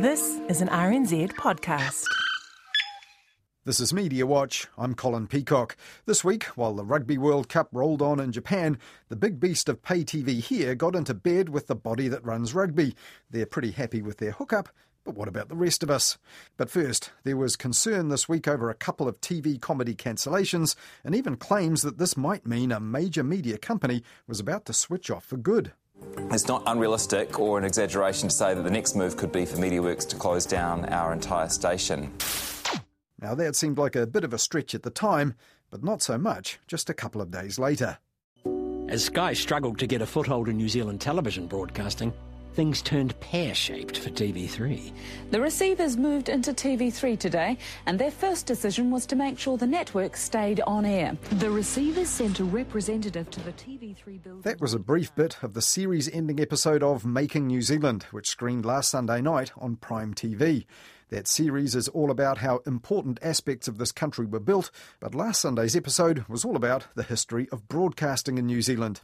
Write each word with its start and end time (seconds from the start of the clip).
This 0.00 0.40
is 0.48 0.62
an 0.62 0.68
RNZ 0.68 1.32
podcast. 1.32 2.06
This 3.66 3.80
is 3.80 3.92
Media 3.92 4.24
Watch. 4.24 4.66
I'm 4.78 4.94
Colin 4.94 5.26
Peacock. 5.26 5.76
This 6.06 6.24
week, 6.24 6.44
while 6.56 6.72
the 6.72 6.86
Rugby 6.86 7.18
World 7.18 7.50
Cup 7.50 7.68
rolled 7.70 8.00
on 8.00 8.18
in 8.18 8.32
Japan, 8.32 8.78
the 9.10 9.16
big 9.16 9.38
beast 9.38 9.68
of 9.68 9.82
pay 9.82 10.02
TV 10.02 10.40
here 10.40 10.74
got 10.74 10.96
into 10.96 11.12
bed 11.12 11.50
with 11.50 11.66
the 11.66 11.74
body 11.74 12.08
that 12.08 12.24
runs 12.24 12.54
rugby. 12.54 12.94
They're 13.28 13.44
pretty 13.44 13.72
happy 13.72 14.00
with 14.00 14.16
their 14.16 14.32
hookup, 14.32 14.70
but 15.04 15.16
what 15.16 15.28
about 15.28 15.50
the 15.50 15.54
rest 15.54 15.82
of 15.82 15.90
us? 15.90 16.16
But 16.56 16.70
first, 16.70 17.10
there 17.24 17.36
was 17.36 17.56
concern 17.56 18.08
this 18.08 18.26
week 18.26 18.48
over 18.48 18.70
a 18.70 18.74
couple 18.74 19.06
of 19.06 19.20
TV 19.20 19.60
comedy 19.60 19.94
cancellations, 19.94 20.76
and 21.04 21.14
even 21.14 21.36
claims 21.36 21.82
that 21.82 21.98
this 21.98 22.16
might 22.16 22.46
mean 22.46 22.72
a 22.72 22.80
major 22.80 23.22
media 23.22 23.58
company 23.58 24.02
was 24.26 24.40
about 24.40 24.64
to 24.64 24.72
switch 24.72 25.10
off 25.10 25.26
for 25.26 25.36
good. 25.36 25.72
It's 26.30 26.46
not 26.46 26.62
unrealistic 26.66 27.38
or 27.38 27.58
an 27.58 27.64
exaggeration 27.64 28.28
to 28.28 28.34
say 28.34 28.54
that 28.54 28.62
the 28.62 28.70
next 28.70 28.94
move 28.94 29.16
could 29.16 29.32
be 29.32 29.44
for 29.44 29.56
MediaWorks 29.56 30.08
to 30.08 30.16
close 30.16 30.46
down 30.46 30.84
our 30.86 31.12
entire 31.12 31.48
station. 31.48 32.12
Now, 33.20 33.34
that 33.34 33.56
seemed 33.56 33.78
like 33.78 33.96
a 33.96 34.06
bit 34.06 34.24
of 34.24 34.32
a 34.32 34.38
stretch 34.38 34.74
at 34.74 34.82
the 34.82 34.90
time, 34.90 35.34
but 35.70 35.84
not 35.84 36.02
so 36.02 36.16
much 36.16 36.58
just 36.66 36.88
a 36.88 36.94
couple 36.94 37.20
of 37.20 37.30
days 37.30 37.58
later. 37.58 37.98
As 38.88 39.04
Sky 39.04 39.34
struggled 39.34 39.78
to 39.78 39.86
get 39.86 40.02
a 40.02 40.06
foothold 40.06 40.48
in 40.48 40.56
New 40.56 40.68
Zealand 40.68 41.00
television 41.00 41.46
broadcasting, 41.46 42.12
things 42.54 42.82
turned 42.82 43.18
pear 43.20 43.54
shaped 43.54 43.98
for 43.98 44.10
TV3. 44.10 44.92
The 45.30 45.40
receivers 45.40 45.96
moved 45.96 46.28
into 46.28 46.52
TV3 46.52 47.18
today, 47.18 47.58
and 47.86 47.98
their 47.98 48.10
first 48.10 48.46
decision 48.46 48.90
was 48.90 49.06
to 49.06 49.16
make 49.16 49.38
sure 49.38 49.56
the 49.56 49.66
network 49.66 50.16
stayed 50.16 50.60
on 50.62 50.84
air. 50.84 51.16
The 51.32 51.50
receivers 51.50 52.08
sent 52.08 52.40
a 52.40 52.44
representative 52.44 53.30
to 53.30 53.40
the 53.40 53.52
TV3 53.52 54.22
building. 54.22 54.42
That 54.42 54.60
was 54.60 54.74
a 54.74 54.78
brief 54.78 55.14
bit 55.14 55.42
of 55.42 55.54
the 55.54 55.62
series 55.62 56.08
ending 56.10 56.40
episode 56.40 56.82
of 56.82 57.04
Making 57.04 57.46
New 57.46 57.62
Zealand, 57.62 58.04
which 58.10 58.28
screened 58.28 58.64
last 58.64 58.90
Sunday 58.90 59.20
night 59.20 59.52
on 59.56 59.76
Prime 59.76 60.14
TV. 60.14 60.66
That 61.10 61.26
series 61.26 61.74
is 61.74 61.88
all 61.88 62.08
about 62.08 62.38
how 62.38 62.62
important 62.66 63.18
aspects 63.20 63.66
of 63.66 63.78
this 63.78 63.90
country 63.90 64.26
were 64.26 64.38
built, 64.38 64.70
but 65.00 65.12
last 65.12 65.40
Sunday's 65.40 65.74
episode 65.74 66.24
was 66.28 66.44
all 66.44 66.54
about 66.54 66.86
the 66.94 67.02
history 67.02 67.48
of 67.50 67.66
broadcasting 67.66 68.38
in 68.38 68.46
New 68.46 68.62
Zealand. 68.62 69.00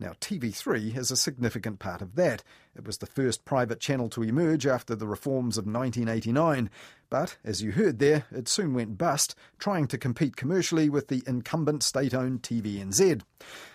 Now, 0.00 0.14
TV3 0.20 0.96
is 0.96 1.12
a 1.12 1.16
significant 1.16 1.78
part 1.78 2.02
of 2.02 2.16
that. 2.16 2.42
It 2.74 2.84
was 2.84 2.98
the 2.98 3.06
first 3.06 3.44
private 3.44 3.78
channel 3.78 4.08
to 4.10 4.24
emerge 4.24 4.66
after 4.66 4.96
the 4.96 5.06
reforms 5.06 5.56
of 5.56 5.66
1989. 5.66 6.68
But, 7.10 7.38
as 7.44 7.62
you 7.62 7.72
heard 7.72 8.00
there, 8.00 8.24
it 8.32 8.48
soon 8.48 8.74
went 8.74 8.98
bust, 8.98 9.36
trying 9.60 9.86
to 9.88 9.98
compete 9.98 10.36
commercially 10.36 10.88
with 10.88 11.06
the 11.06 11.22
incumbent 11.28 11.84
state 11.84 12.12
owned 12.12 12.42
TVNZ. 12.42 13.22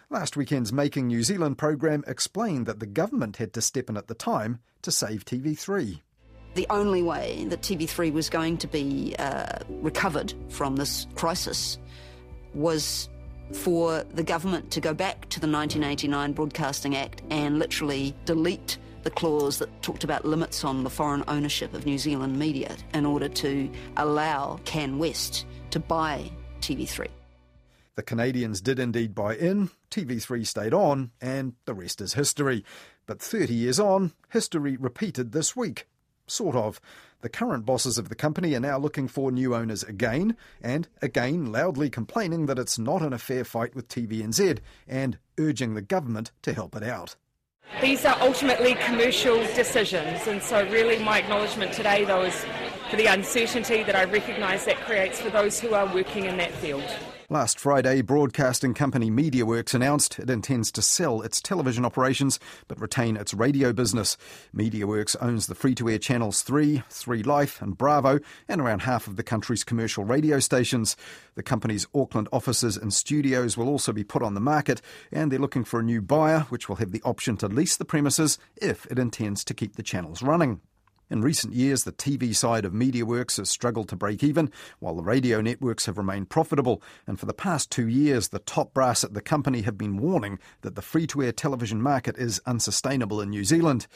Last 0.10 0.36
weekend's 0.36 0.74
Making 0.74 1.08
New 1.08 1.24
Zealand 1.24 1.58
program 1.58 2.04
explained 2.06 2.66
that 2.66 2.82
the 2.82 2.86
government 2.86 3.38
had 3.38 3.54
to 3.54 3.62
step 3.62 3.90
in 3.90 3.96
at 3.96 4.08
the 4.08 4.14
time 4.14 4.60
to 4.82 4.92
save 4.92 5.24
TV3 5.24 6.02
the 6.54 6.68
only 6.70 7.02
way 7.02 7.46
that 7.50 7.62
TV3 7.62 8.12
was 8.12 8.30
going 8.30 8.58
to 8.58 8.68
be 8.68 9.16
uh, 9.20 9.60
recovered 9.70 10.34
from 10.50 10.76
this 10.76 11.08
crisis 11.16 11.78
was 12.54 13.10
for 13.54 14.04
the 14.14 14.24
government 14.24 14.72
to 14.72 14.82
go 14.82 14.94
back 14.94 15.30
to 15.30 15.40
the 15.40 15.48
1989 15.48 16.34
Broadcasting 16.34 16.96
Act 16.96 17.22
and 17.30 17.60
literally 17.60 18.16
delete 18.26 18.78
the 19.04 19.10
clause 19.10 19.58
that 19.60 19.82
talked 19.82 20.04
about 20.04 20.26
limits 20.26 20.64
on 20.64 20.84
the 20.84 20.90
foreign 20.90 21.24
ownership 21.28 21.74
of 21.74 21.86
New 21.86 21.98
Zealand 21.98 22.38
media 22.38 22.76
in 22.94 23.06
order 23.06 23.28
to 23.28 23.70
allow 23.98 24.60
CanWest 24.66 25.46
to 25.72 25.80
buy 25.80 26.32
TV3. 26.62 27.08
The 27.96 28.04
Canadians 28.04 28.62
did 28.62 28.80
indeed 28.80 29.14
buy 29.14 29.36
in, 29.36 29.70
TV3 29.90 30.46
stayed 30.48 30.74
on, 30.74 31.12
and 31.20 31.54
the 31.66 31.74
rest 31.74 32.00
is 32.00 32.14
history. 32.14 32.64
But 33.06 33.22
30 33.22 33.54
years 33.54 33.80
on, 33.80 34.14
history 34.30 34.78
repeated 34.78 35.32
this 35.32 35.56
week 35.56 35.88
Sort 36.32 36.56
of. 36.56 36.80
The 37.20 37.28
current 37.28 37.66
bosses 37.66 37.98
of 37.98 38.08
the 38.08 38.16
company 38.16 38.56
are 38.56 38.62
now 38.62 38.78
looking 38.78 39.10
for 39.10 39.34
new 39.34 39.54
owners 39.54 39.84
again, 39.84 40.38
and 40.62 40.88
again 41.02 41.52
loudly 41.52 41.90
complaining 41.90 42.46
that 42.46 42.58
it's 42.58 42.80
not 42.80 43.02
in 43.02 43.12
a 43.12 43.18
fair 43.18 43.44
fight 43.44 43.76
with 43.76 43.90
TVNZ, 43.90 44.60
and 44.88 45.18
urging 45.38 45.74
the 45.74 45.82
government 45.82 46.32
to 46.44 46.54
help 46.54 46.74
it 46.74 46.84
out. 46.84 47.18
These 47.82 48.06
are 48.06 48.16
ultimately 48.22 48.76
commercial 48.76 49.40
decisions, 49.56 50.26
and 50.26 50.42
so 50.42 50.66
really 50.70 51.04
my 51.04 51.20
acknowledgement 51.20 51.74
today, 51.74 52.06
though, 52.06 52.24
is 52.24 52.46
for 52.90 52.96
the 52.96 53.08
uncertainty 53.08 53.84
that 53.84 53.98
I 53.98 54.06
recognise 54.06 54.64
that 54.64 54.78
creates 54.78 55.20
for 55.20 55.32
those 55.32 55.60
who 55.60 55.74
are 55.74 55.94
working 55.94 56.28
in 56.28 56.38
that 56.38 56.54
field. 56.54 56.90
Last 57.32 57.62
Friday, 57.62 58.02
broadcasting 58.02 58.74
company 58.74 59.10
MediaWorks 59.10 59.74
announced 59.74 60.20
it 60.20 60.30
intends 60.30 60.70
to 60.74 60.82
sell 60.82 61.22
its 61.22 61.42
television 61.42 61.86
operations 61.86 62.42
but 62.68 62.78
retain 62.78 63.16
its 63.16 63.34
radio 63.34 63.72
business. 63.72 64.18
MediaWorks 64.54 65.16
owns 65.22 65.48
the 65.48 65.56
free 65.56 65.74
to 65.76 65.90
air 65.90 65.98
channels 65.98 66.42
3, 66.42 66.84
3 66.90 67.24
Life, 67.24 67.62
and 67.62 67.78
Bravo, 67.78 68.20
and 68.50 68.60
around 68.60 68.82
half 68.82 69.08
of 69.08 69.16
the 69.16 69.24
country's 69.24 69.64
commercial 69.64 70.04
radio 70.04 70.42
stations. 70.42 70.98
The 71.36 71.42
company's 71.42 71.88
Auckland 71.96 72.28
offices 72.34 72.76
and 72.76 72.94
studios 72.94 73.56
will 73.56 73.70
also 73.70 73.94
be 73.94 74.04
put 74.04 74.24
on 74.24 74.34
the 74.34 74.42
market, 74.42 74.82
and 75.10 75.32
they're 75.32 75.40
looking 75.40 75.64
for 75.64 75.80
a 75.80 75.84
new 75.84 76.02
buyer, 76.02 76.42
which 76.50 76.68
will 76.68 76.76
have 76.76 76.92
the 76.92 77.02
option 77.04 77.38
to 77.38 77.48
lease 77.48 77.78
the 77.78 77.86
premises 77.86 78.40
if 78.58 78.86
it 78.88 79.00
intends 79.00 79.46
to 79.46 79.54
keep 79.54 79.78
the 79.78 79.84
channels 79.84 80.22
running. 80.22 80.60
In 81.12 81.22
recent 81.22 81.54
years, 81.54 81.84
the 81.84 81.92
TV 81.92 82.34
side 82.34 82.64
of 82.64 82.72
MediaWorks 82.72 83.36
has 83.36 83.50
struggled 83.50 83.90
to 83.90 83.98
break 83.98 84.24
even, 84.24 84.50
while 84.80 84.96
the 84.96 85.04
radio 85.04 85.42
networks 85.42 85.86
have 85.86 85.98
remained 85.98 86.30
profitable. 86.30 86.82
And 87.06 87.20
for 87.20 87.26
the 87.26 87.34
past 87.34 87.70
two 87.70 87.90
years, 87.90 88.30
the 88.30 88.40
top 88.40 88.74
brass 88.74 89.04
at 89.04 89.14
the 89.14 89.20
company 89.20 89.64
have 89.64 89.78
been 89.78 89.98
warning 89.98 90.40
that 90.62 90.76
the 90.76 90.82
free 90.82 91.06
to 91.08 91.22
air 91.22 91.34
television 91.34 91.82
market 91.82 92.18
is 92.18 92.40
unsustainable 92.46 93.20
in 93.20 93.30
New 93.30 93.44
Zealand. 93.44 93.88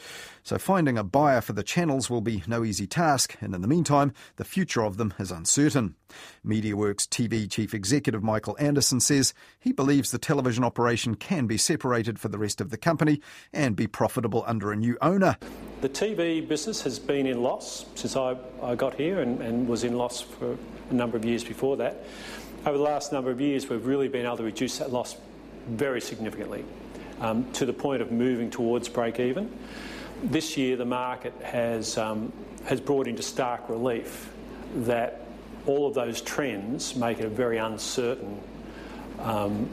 So 0.42 0.58
finding 0.58 0.98
a 0.98 1.04
buyer 1.04 1.40
for 1.40 1.54
the 1.54 1.62
channels 1.62 2.10
will 2.10 2.20
be 2.20 2.42
no 2.46 2.62
easy 2.62 2.86
task, 2.86 3.34
and 3.40 3.54
in 3.54 3.62
the 3.62 3.68
meantime, 3.68 4.12
the 4.36 4.44
future 4.44 4.82
of 4.82 4.98
them 4.98 5.14
is 5.18 5.30
uncertain. 5.30 5.94
MediaWorks 6.46 7.08
TV 7.08 7.50
chief 7.50 7.72
executive 7.72 8.22
Michael 8.22 8.58
Anderson 8.60 9.00
says 9.00 9.32
he 9.58 9.72
believes 9.72 10.10
the 10.10 10.18
television 10.18 10.64
operation 10.64 11.14
can 11.14 11.46
be 11.46 11.56
separated 11.56 12.18
for 12.18 12.28
the 12.28 12.38
rest 12.38 12.60
of 12.60 12.68
the 12.68 12.76
company 12.76 13.22
and 13.54 13.74
be 13.74 13.86
profitable 13.86 14.44
under 14.46 14.70
a 14.70 14.76
new 14.76 14.98
owner. 15.00 15.38
The 15.80 15.88
TV 15.90 16.46
business 16.46 16.82
has 16.82 16.98
been 17.06 17.26
in 17.26 17.42
loss 17.42 17.86
since 17.94 18.16
I, 18.16 18.36
I 18.62 18.74
got 18.74 18.94
here 18.94 19.20
and, 19.20 19.40
and 19.40 19.68
was 19.68 19.84
in 19.84 19.96
loss 19.96 20.20
for 20.20 20.56
a 20.90 20.94
number 20.94 21.16
of 21.16 21.24
years 21.24 21.44
before 21.44 21.76
that. 21.78 22.04
Over 22.64 22.78
the 22.78 22.84
last 22.84 23.12
number 23.12 23.30
of 23.30 23.40
years, 23.40 23.68
we've 23.68 23.86
really 23.86 24.08
been 24.08 24.26
able 24.26 24.38
to 24.38 24.42
reduce 24.42 24.78
that 24.78 24.92
loss 24.92 25.16
very 25.68 26.00
significantly 26.00 26.64
um, 27.20 27.50
to 27.52 27.66
the 27.66 27.72
point 27.72 28.02
of 28.02 28.10
moving 28.10 28.50
towards 28.50 28.88
break 28.88 29.20
even. 29.20 29.50
This 30.22 30.56
year, 30.56 30.76
the 30.76 30.84
market 30.84 31.34
has, 31.42 31.98
um, 31.98 32.32
has 32.64 32.80
brought 32.80 33.06
into 33.06 33.22
stark 33.22 33.68
relief 33.68 34.32
that 34.74 35.22
all 35.66 35.86
of 35.86 35.94
those 35.94 36.20
trends 36.20 36.96
make 36.96 37.18
it 37.18 37.24
a 37.24 37.28
very 37.28 37.58
uncertain 37.58 38.40
um, 39.20 39.68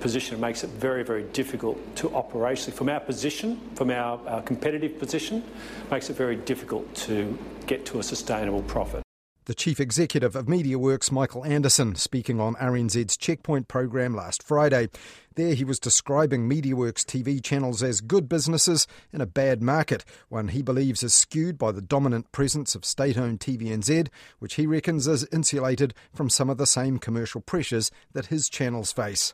position. 0.00 0.36
It 0.36 0.40
makes 0.40 0.64
it 0.64 0.70
very, 0.70 1.02
very 1.02 1.24
difficult 1.24 1.78
to 1.96 2.08
operationally, 2.10 2.72
from 2.72 2.88
our 2.88 3.00
position, 3.00 3.60
from 3.74 3.90
our, 3.90 4.20
our 4.28 4.42
competitive 4.42 4.98
position, 4.98 5.42
makes 5.90 6.10
it 6.10 6.16
very 6.16 6.36
difficult 6.36 6.94
to 7.06 7.36
get 7.66 7.86
to 7.86 7.98
a 7.98 8.02
sustainable 8.02 8.62
profit. 8.62 9.02
The 9.46 9.54
Chief 9.54 9.78
Executive 9.78 10.34
of 10.34 10.46
MediaWorks, 10.46 11.12
Michael 11.12 11.44
Anderson, 11.44 11.94
speaking 11.94 12.40
on 12.40 12.56
RNZ's 12.56 13.16
Checkpoint 13.16 13.68
program 13.68 14.12
last 14.12 14.42
Friday. 14.42 14.88
There 15.36 15.54
he 15.54 15.62
was 15.62 15.78
describing 15.78 16.50
MediaWorks 16.50 17.04
TV 17.04 17.40
channels 17.40 17.80
as 17.80 18.00
good 18.00 18.28
businesses 18.28 18.88
in 19.12 19.20
a 19.20 19.26
bad 19.26 19.62
market, 19.62 20.04
one 20.28 20.48
he 20.48 20.62
believes 20.62 21.04
is 21.04 21.14
skewed 21.14 21.58
by 21.58 21.70
the 21.70 21.80
dominant 21.80 22.32
presence 22.32 22.74
of 22.74 22.84
state 22.84 23.16
owned 23.16 23.38
TVNZ, 23.38 24.08
which 24.40 24.54
he 24.54 24.66
reckons 24.66 25.06
is 25.06 25.28
insulated 25.30 25.94
from 26.12 26.28
some 26.28 26.50
of 26.50 26.58
the 26.58 26.66
same 26.66 26.98
commercial 26.98 27.40
pressures 27.40 27.92
that 28.14 28.26
his 28.26 28.48
channels 28.48 28.90
face. 28.90 29.32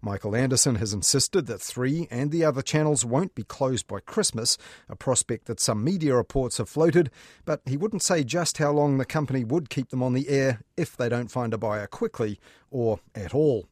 Michael 0.00 0.36
Anderson 0.36 0.76
has 0.76 0.92
insisted 0.92 1.46
that 1.46 1.60
Three 1.60 2.06
and 2.10 2.30
the 2.30 2.44
other 2.44 2.62
channels 2.62 3.04
won't 3.04 3.34
be 3.34 3.42
closed 3.42 3.86
by 3.86 4.00
Christmas, 4.00 4.56
a 4.88 4.96
prospect 4.96 5.46
that 5.46 5.60
some 5.60 5.82
media 5.82 6.14
reports 6.14 6.58
have 6.58 6.68
floated, 6.68 7.10
but 7.44 7.62
he 7.66 7.76
wouldn't 7.76 8.02
say 8.02 8.24
just 8.24 8.58
how 8.58 8.72
long 8.72 8.98
the 8.98 9.04
company 9.04 9.44
would 9.44 9.70
keep 9.70 9.90
them 9.90 10.02
on 10.02 10.12
the 10.12 10.28
air 10.28 10.60
if 10.76 10.96
they 10.96 11.08
don't 11.08 11.30
find 11.30 11.52
a 11.52 11.58
buyer 11.58 11.86
quickly 11.86 12.38
or 12.70 13.00
at 13.14 13.34
all. 13.34 13.68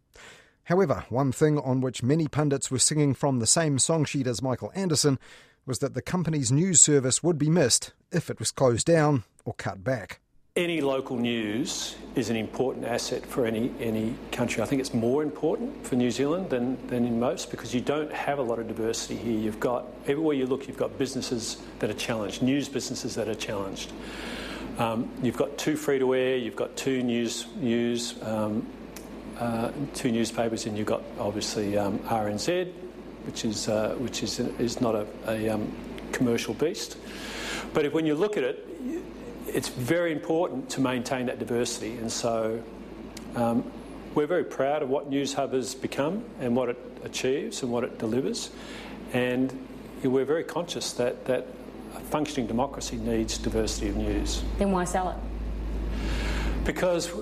However, 0.64 1.04
one 1.08 1.30
thing 1.30 1.58
on 1.58 1.80
which 1.80 2.02
many 2.02 2.26
pundits 2.26 2.70
were 2.70 2.80
singing 2.80 3.14
from 3.14 3.38
the 3.38 3.46
same 3.46 3.78
song 3.78 4.04
sheet 4.04 4.26
as 4.26 4.42
Michael 4.42 4.72
Anderson 4.74 5.18
was 5.64 5.78
that 5.78 5.94
the 5.94 6.02
company's 6.02 6.50
news 6.50 6.80
service 6.80 7.22
would 7.22 7.38
be 7.38 7.50
missed 7.50 7.92
if 8.10 8.30
it 8.30 8.38
was 8.38 8.50
closed 8.50 8.86
down 8.86 9.24
or 9.44 9.54
cut 9.54 9.84
back 9.84 10.20
any 10.56 10.80
local 10.80 11.16
news 11.16 11.96
is 12.14 12.30
an 12.30 12.36
important 12.36 12.86
asset 12.86 13.24
for 13.26 13.44
any, 13.44 13.70
any 13.78 14.14
country. 14.32 14.62
I 14.62 14.66
think 14.66 14.80
it's 14.80 14.94
more 14.94 15.22
important 15.22 15.86
for 15.86 15.96
New 15.96 16.10
Zealand 16.10 16.48
than, 16.48 16.78
than 16.86 17.04
in 17.04 17.20
most 17.20 17.50
because 17.50 17.74
you 17.74 17.82
don't 17.82 18.10
have 18.10 18.38
a 18.38 18.42
lot 18.42 18.58
of 18.58 18.66
diversity 18.66 19.16
here. 19.16 19.38
You've 19.38 19.60
got, 19.60 19.84
everywhere 20.06 20.34
you 20.34 20.46
look, 20.46 20.66
you've 20.66 20.78
got 20.78 20.96
businesses 20.96 21.58
that 21.80 21.90
are 21.90 21.94
challenged, 21.94 22.40
news 22.40 22.70
businesses 22.70 23.14
that 23.16 23.28
are 23.28 23.34
challenged. 23.34 23.92
Um, 24.78 25.10
you've 25.22 25.36
got 25.36 25.58
two 25.58 25.76
free 25.76 25.98
to 25.98 26.14
air, 26.14 26.36
you've 26.36 26.56
got 26.56 26.74
two 26.74 27.02
news, 27.02 27.46
news 27.56 28.14
um, 28.22 28.66
uh, 29.38 29.70
two 29.92 30.10
newspapers, 30.10 30.64
and 30.64 30.78
you've 30.78 30.86
got 30.86 31.02
obviously 31.18 31.76
um, 31.76 31.98
RNZ, 32.00 32.72
which 33.26 33.44
is, 33.44 33.68
uh, 33.68 33.94
which 33.98 34.22
is, 34.22 34.38
is 34.40 34.80
not 34.80 34.94
a, 34.94 35.06
a 35.28 35.50
um, 35.50 35.70
commercial 36.12 36.54
beast. 36.54 36.96
But 37.74 37.84
if, 37.84 37.92
when 37.92 38.06
you 38.06 38.14
look 38.14 38.38
at 38.38 38.44
it, 38.44 38.66
it's 39.46 39.69
very 39.69 40.12
important 40.12 40.69
to 40.70 40.81
maintain 40.81 41.26
that 41.26 41.38
diversity. 41.38 41.96
And 41.96 42.10
so 42.10 42.62
um, 43.34 43.70
we're 44.14 44.26
very 44.26 44.44
proud 44.44 44.82
of 44.82 44.88
what 44.88 45.10
Newshub 45.10 45.52
has 45.52 45.75
become 45.75 46.25
and 46.40 46.56
what 46.56 46.69
it 46.70 46.78
achieves 47.04 47.62
and 47.62 47.70
what 47.70 47.84
it 47.84 47.98
delivers. 47.98 48.50
And 49.12 49.66
we're 50.02 50.25
very 50.25 50.44
conscious 50.44 50.93
that, 50.94 51.25
that 51.26 51.46
a 51.94 52.00
functioning 52.00 52.46
democracy 52.46 52.96
needs 52.96 53.38
diversity 53.38 53.88
of 53.88 53.96
news. 53.96 54.43
Then 54.58 54.72
why 54.72 54.84
sell 54.84 55.10
it? 55.10 55.16
Because 56.64 57.12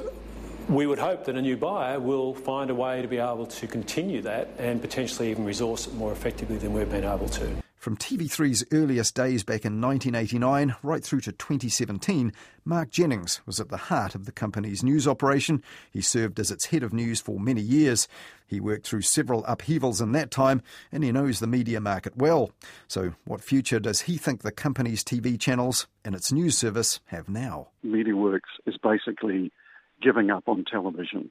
we 0.69 0.87
would 0.87 0.99
hope 0.99 1.27
that 1.27 1.37
a 1.37 1.43
new 1.43 1.56
buyer 1.56 2.00
will 2.00 2.35
find 2.35 2.70
a 2.70 2.75
way 2.75 3.03
to 3.03 3.09
be 3.09 3.19
able 3.19 3.47
to 3.47 3.67
continue 3.67 4.23
that 4.23 4.49
and 4.59 4.81
potentially 4.81 5.31
even 5.31 5.44
resource 5.44 5.87
it 5.87 5.94
more 5.94 6.12
effectively 6.12 6.56
than 6.56 6.73
we've 6.73 6.91
been 6.91 7.05
able 7.05 7.29
to. 7.29 7.63
From 7.84 7.98
TV3's 7.98 8.64
earliest 8.72 9.14
days 9.14 9.44
back 9.44 9.66
in 9.66 9.78
1989 9.78 10.75
right 10.82 11.04
through 11.04 11.20
to 11.20 11.32
2017, 11.32 12.32
Mark 12.64 12.88
Jennings 12.88 13.42
was 13.44 13.60
at 13.60 13.69
the 13.69 13.76
heart 13.76 14.14
of 14.14 14.25
the 14.25 14.32
company's 14.32 14.82
news 14.82 15.06
operation. 15.06 15.62
He 15.90 16.00
served 16.00 16.40
as 16.40 16.50
its 16.50 16.64
head 16.64 16.82
of 16.82 16.94
news 16.94 17.20
for 17.20 17.38
many 17.38 17.60
years. 17.60 18.08
He 18.46 18.58
worked 18.58 18.86
through 18.86 19.02
several 19.02 19.44
upheavals 19.44 20.00
in 20.00 20.12
that 20.12 20.31
time 20.31 20.62
and 20.90 21.04
he 21.04 21.12
knows 21.12 21.40
the 21.40 21.46
media 21.46 21.78
market 21.78 22.16
well. 22.16 22.52
So, 22.88 23.12
what 23.26 23.44
future 23.44 23.81
does 23.81 24.00
he 24.00 24.16
think 24.16 24.40
the 24.40 24.50
company's 24.50 25.04
TV 25.04 25.38
channels 25.38 25.86
and 26.06 26.14
its 26.14 26.32
news 26.32 26.56
service 26.56 27.00
have 27.08 27.28
now? 27.28 27.69
MediaWorks 27.84 28.40
is 28.64 28.78
basically 28.82 29.52
giving 30.00 30.31
up 30.31 30.44
on 30.48 30.64
television. 30.64 31.31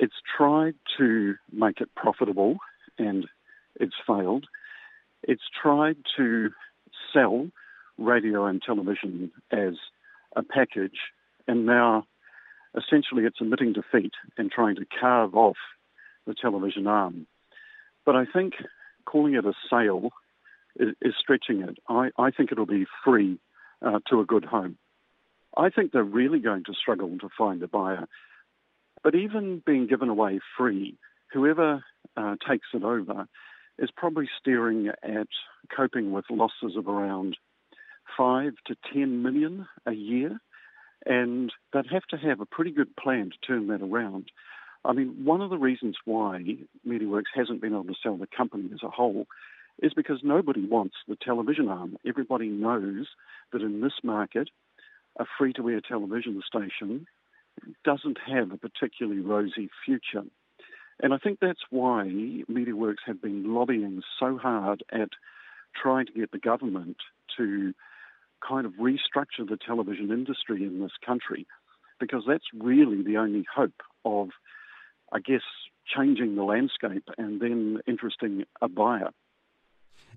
It's 0.00 0.20
tried 0.36 0.74
to 0.98 1.36
make 1.52 1.80
it 1.80 1.94
profitable 1.94 2.56
and 2.98 3.28
it's 3.76 3.94
failed. 4.04 4.48
It's 5.22 5.42
tried 5.60 5.96
to 6.16 6.50
sell 7.12 7.48
radio 7.98 8.46
and 8.46 8.62
television 8.62 9.32
as 9.50 9.74
a 10.36 10.42
package, 10.42 10.98
and 11.46 11.66
now 11.66 12.04
essentially 12.76 13.24
it's 13.24 13.40
admitting 13.40 13.72
defeat 13.72 14.12
and 14.36 14.50
trying 14.50 14.76
to 14.76 14.86
carve 15.00 15.34
off 15.34 15.56
the 16.26 16.34
television 16.34 16.86
arm. 16.86 17.26
But 18.04 18.16
I 18.16 18.24
think 18.24 18.54
calling 19.04 19.34
it 19.34 19.44
a 19.44 19.54
sale 19.70 20.10
is, 20.78 20.94
is 21.02 21.14
stretching 21.18 21.62
it. 21.62 21.78
I, 21.88 22.10
I, 22.18 22.30
think 22.30 22.52
it'll 22.52 22.66
be 22.66 22.86
free 23.04 23.38
uh, 23.84 24.00
to 24.10 24.20
a 24.20 24.24
good 24.24 24.44
home. 24.44 24.76
I 25.56 25.70
think 25.70 25.92
they're 25.92 26.04
really 26.04 26.38
going 26.38 26.64
to 26.64 26.74
struggle 26.74 27.18
to 27.18 27.28
find 27.36 27.62
a 27.62 27.68
buyer. 27.68 28.06
But 29.02 29.14
even 29.14 29.62
being 29.64 29.86
given 29.86 30.08
away 30.08 30.40
free, 30.56 30.96
whoever 31.32 31.84
uh, 32.16 32.36
takes 32.48 32.68
it 32.74 32.84
over 32.84 33.26
is 33.78 33.90
probably 33.96 34.28
steering 34.40 34.88
at 35.02 35.28
coping 35.74 36.12
with 36.12 36.24
losses 36.30 36.76
of 36.76 36.88
around 36.88 37.36
five 38.16 38.54
to 38.66 38.76
ten 38.92 39.22
million 39.22 39.66
a 39.86 39.92
year, 39.92 40.40
and 41.06 41.52
they'd 41.72 41.90
have 41.90 42.06
to 42.06 42.16
have 42.16 42.40
a 42.40 42.46
pretty 42.46 42.70
good 42.70 42.94
plan 42.96 43.30
to 43.30 43.46
turn 43.46 43.68
that 43.68 43.82
around. 43.82 44.30
I 44.84 44.92
mean, 44.92 45.24
one 45.24 45.40
of 45.40 45.50
the 45.50 45.58
reasons 45.58 45.96
why 46.04 46.56
MediaWorks 46.86 47.34
hasn't 47.34 47.60
been 47.60 47.72
able 47.72 47.84
to 47.84 47.94
sell 48.02 48.16
the 48.16 48.26
company 48.26 48.70
as 48.72 48.82
a 48.82 48.90
whole 48.90 49.26
is 49.82 49.92
because 49.94 50.20
nobody 50.22 50.64
wants 50.64 50.96
the 51.06 51.16
television 51.16 51.68
arm. 51.68 51.96
Everybody 52.06 52.48
knows 52.48 53.06
that 53.52 53.62
in 53.62 53.80
this 53.80 53.92
market, 54.02 54.48
a 55.18 55.24
free 55.38 55.52
to 55.54 55.68
air 55.68 55.80
television 55.80 56.42
station 56.46 57.06
doesn't 57.84 58.18
have 58.26 58.52
a 58.52 58.56
particularly 58.56 59.20
rosy 59.20 59.68
future. 59.84 60.24
And 61.00 61.14
I 61.14 61.18
think 61.18 61.38
that's 61.40 61.62
why 61.70 62.04
MediaWorks 62.50 63.04
have 63.06 63.22
been 63.22 63.54
lobbying 63.54 64.02
so 64.18 64.36
hard 64.36 64.82
at 64.90 65.10
trying 65.80 66.06
to 66.06 66.12
get 66.12 66.32
the 66.32 66.38
government 66.38 66.96
to 67.36 67.72
kind 68.46 68.66
of 68.66 68.72
restructure 68.74 69.48
the 69.48 69.58
television 69.64 70.10
industry 70.10 70.64
in 70.64 70.80
this 70.80 70.92
country, 71.04 71.46
because 72.00 72.24
that's 72.26 72.44
really 72.58 73.02
the 73.02 73.16
only 73.16 73.44
hope 73.54 73.82
of, 74.04 74.30
I 75.12 75.20
guess, 75.20 75.42
changing 75.86 76.36
the 76.36 76.44
landscape 76.44 77.08
and 77.16 77.40
then 77.40 77.80
interesting 77.86 78.44
a 78.60 78.68
buyer. 78.68 79.10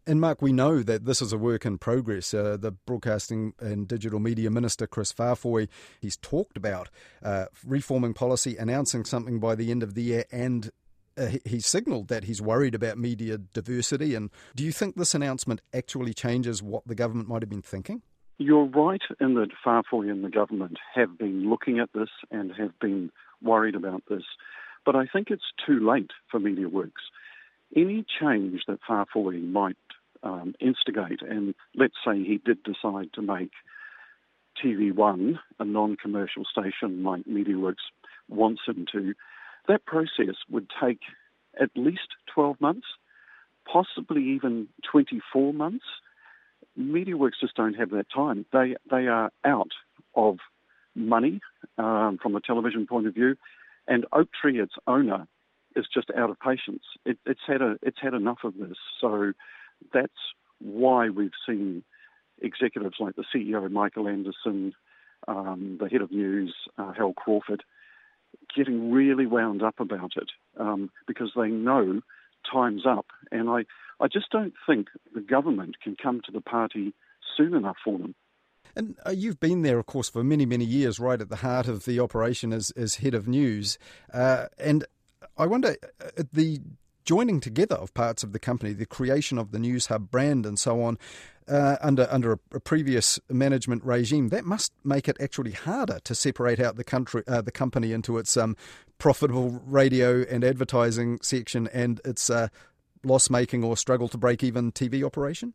And 0.07 0.19
Mark, 0.19 0.41
we 0.41 0.51
know 0.51 0.81
that 0.81 1.05
this 1.05 1.21
is 1.21 1.31
a 1.31 1.37
work 1.37 1.63
in 1.63 1.77
progress. 1.77 2.33
Uh, 2.33 2.57
the 2.59 2.71
Broadcasting 2.71 3.53
and 3.59 3.87
Digital 3.87 4.19
Media 4.19 4.49
Minister, 4.49 4.87
Chris 4.87 5.13
Faafoi, 5.13 5.67
he's 5.99 6.17
talked 6.17 6.57
about 6.57 6.89
uh, 7.21 7.45
reforming 7.63 8.15
policy, 8.15 8.57
announcing 8.57 9.05
something 9.05 9.39
by 9.39 9.53
the 9.53 9.69
end 9.69 9.83
of 9.83 9.93
the 9.93 10.01
year, 10.01 10.25
and 10.31 10.71
uh, 11.17 11.27
he 11.45 11.59
signalled 11.59 12.07
that 12.07 12.23
he's 12.23 12.41
worried 12.41 12.73
about 12.73 12.97
media 12.97 13.37
diversity. 13.37 14.15
And 14.15 14.31
do 14.55 14.63
you 14.63 14.71
think 14.71 14.95
this 14.95 15.13
announcement 15.13 15.61
actually 15.73 16.13
changes 16.13 16.63
what 16.63 16.87
the 16.87 16.95
government 16.95 17.27
might 17.27 17.43
have 17.43 17.49
been 17.49 17.61
thinking? 17.61 18.01
You're 18.37 18.65
right 18.65 19.01
in 19.19 19.35
that 19.35 19.49
Faafoi 19.63 20.09
and 20.09 20.23
the 20.23 20.29
government 20.29 20.77
have 20.95 21.17
been 21.17 21.47
looking 21.47 21.79
at 21.79 21.89
this 21.93 22.09
and 22.31 22.51
have 22.57 22.77
been 22.79 23.11
worried 23.43 23.75
about 23.75 24.03
this. 24.09 24.23
But 24.83 24.95
I 24.95 25.05
think 25.05 25.29
it's 25.29 25.43
too 25.63 25.87
late 25.87 26.09
for 26.31 26.39
MediaWorks. 26.39 26.91
Any 27.75 28.03
change 28.19 28.63
that 28.67 28.79
Faafoi 28.89 29.47
might 29.47 29.77
um, 30.23 30.53
instigate, 30.59 31.21
and 31.21 31.55
let's 31.75 31.95
say 32.05 32.23
he 32.23 32.39
did 32.43 32.63
decide 32.63 33.11
to 33.13 33.21
make 33.21 33.51
TV1 34.63 35.39
a 35.59 35.65
non 35.65 35.95
commercial 35.97 36.43
station 36.45 37.03
like 37.03 37.23
MediaWorks 37.25 37.85
wants 38.29 38.61
him 38.67 38.85
to, 38.91 39.13
that 39.67 39.85
process 39.85 40.35
would 40.49 40.67
take 40.81 40.99
at 41.59 41.69
least 41.75 42.15
12 42.33 42.59
months, 42.61 42.87
possibly 43.71 44.23
even 44.23 44.67
24 44.91 45.53
months. 45.53 45.85
MediaWorks 46.79 47.39
just 47.41 47.55
don't 47.55 47.73
have 47.73 47.89
that 47.91 48.07
time. 48.13 48.45
They, 48.53 48.75
they 48.89 49.07
are 49.07 49.31
out 49.45 49.71
of 50.15 50.37
money 50.95 51.41
um, 51.77 52.19
from 52.21 52.35
a 52.35 52.41
television 52.41 52.87
point 52.87 53.07
of 53.07 53.13
view, 53.13 53.35
and 53.87 54.05
Oak 54.13 54.29
Tree, 54.39 54.59
its 54.59 54.73
owner, 54.87 55.27
is 55.75 55.85
just 55.93 56.09
out 56.17 56.29
of 56.29 56.39
patience. 56.39 56.83
It, 57.05 57.17
it's 57.25 57.41
had 57.47 57.61
a, 57.61 57.77
it's 57.81 57.97
had 58.01 58.13
enough 58.13 58.39
of 58.43 58.53
this. 58.57 58.77
So 58.99 59.33
that's 59.93 60.11
why 60.59 61.09
we've 61.09 61.31
seen 61.47 61.83
executives 62.41 62.95
like 62.99 63.15
the 63.15 63.25
CEO 63.33 63.69
Michael 63.69 64.07
Anderson, 64.07 64.73
um, 65.27 65.77
the 65.79 65.89
head 65.89 66.01
of 66.01 66.11
news 66.11 66.53
uh, 66.77 66.93
Hal 66.93 67.13
Crawford, 67.13 67.63
getting 68.55 68.91
really 68.91 69.25
wound 69.25 69.61
up 69.63 69.79
about 69.79 70.13
it 70.15 70.29
um, 70.59 70.89
because 71.07 71.31
they 71.35 71.49
know 71.49 72.01
time's 72.51 72.85
up. 72.85 73.07
And 73.31 73.49
I, 73.49 73.65
I 73.99 74.07
just 74.07 74.29
don't 74.31 74.53
think 74.67 74.87
the 75.13 75.21
government 75.21 75.75
can 75.83 75.95
come 76.01 76.21
to 76.25 76.31
the 76.31 76.41
party 76.41 76.93
soon 77.37 77.53
enough 77.53 77.77
for 77.83 77.97
them. 77.97 78.15
And 78.75 78.95
uh, 79.05 79.11
you've 79.11 79.39
been 79.39 79.63
there, 79.63 79.79
of 79.79 79.85
course, 79.85 80.09
for 80.09 80.23
many, 80.23 80.45
many 80.45 80.65
years, 80.65 80.99
right 80.99 81.19
at 81.19 81.29
the 81.29 81.37
heart 81.37 81.67
of 81.67 81.85
the 81.85 81.99
operation 81.99 82.53
as, 82.53 82.71
as 82.71 82.95
head 82.95 83.13
of 83.13 83.27
news. 83.27 83.77
Uh, 84.13 84.45
and 84.57 84.85
I 85.37 85.45
wonder, 85.45 85.75
uh, 85.99 86.23
the 86.31 86.61
joining 87.03 87.39
together 87.39 87.75
of 87.75 87.93
parts 87.93 88.23
of 88.23 88.33
the 88.33 88.39
company, 88.39 88.73
the 88.73 88.85
creation 88.85 89.37
of 89.37 89.51
the 89.51 89.57
Newshub 89.57 90.11
brand 90.11 90.45
and 90.45 90.57
so 90.57 90.81
on, 90.81 90.97
uh, 91.47 91.77
under 91.81 92.07
under 92.11 92.33
a, 92.33 92.39
a, 92.53 92.59
previous 92.59 93.19
management 93.29 93.83
regime, 93.83 94.29
that 94.29 94.45
must 94.45 94.71
make 94.83 95.09
it 95.09 95.17
actually 95.19 95.51
harder 95.51 95.99
to 96.03 96.15
separate 96.15 96.59
out 96.59 96.75
the 96.75 96.83
country 96.83 97.23
uh, 97.27 97.41
the 97.41 97.51
company 97.51 97.91
into 97.91 98.17
its 98.17 98.37
um, 98.37 98.55
profitable 98.97 99.61
radio 99.65 100.21
and 100.29 100.43
advertising 100.43 101.19
section 101.21 101.67
and 101.73 101.99
its 102.05 102.29
uh, 102.29 102.47
loss 103.03 103.29
making 103.29 103.63
or 103.63 103.75
struggle 103.75 104.07
to 104.07 104.17
break 104.17 104.43
even 104.43 104.71
TV 104.71 105.03
operation. 105.03 105.53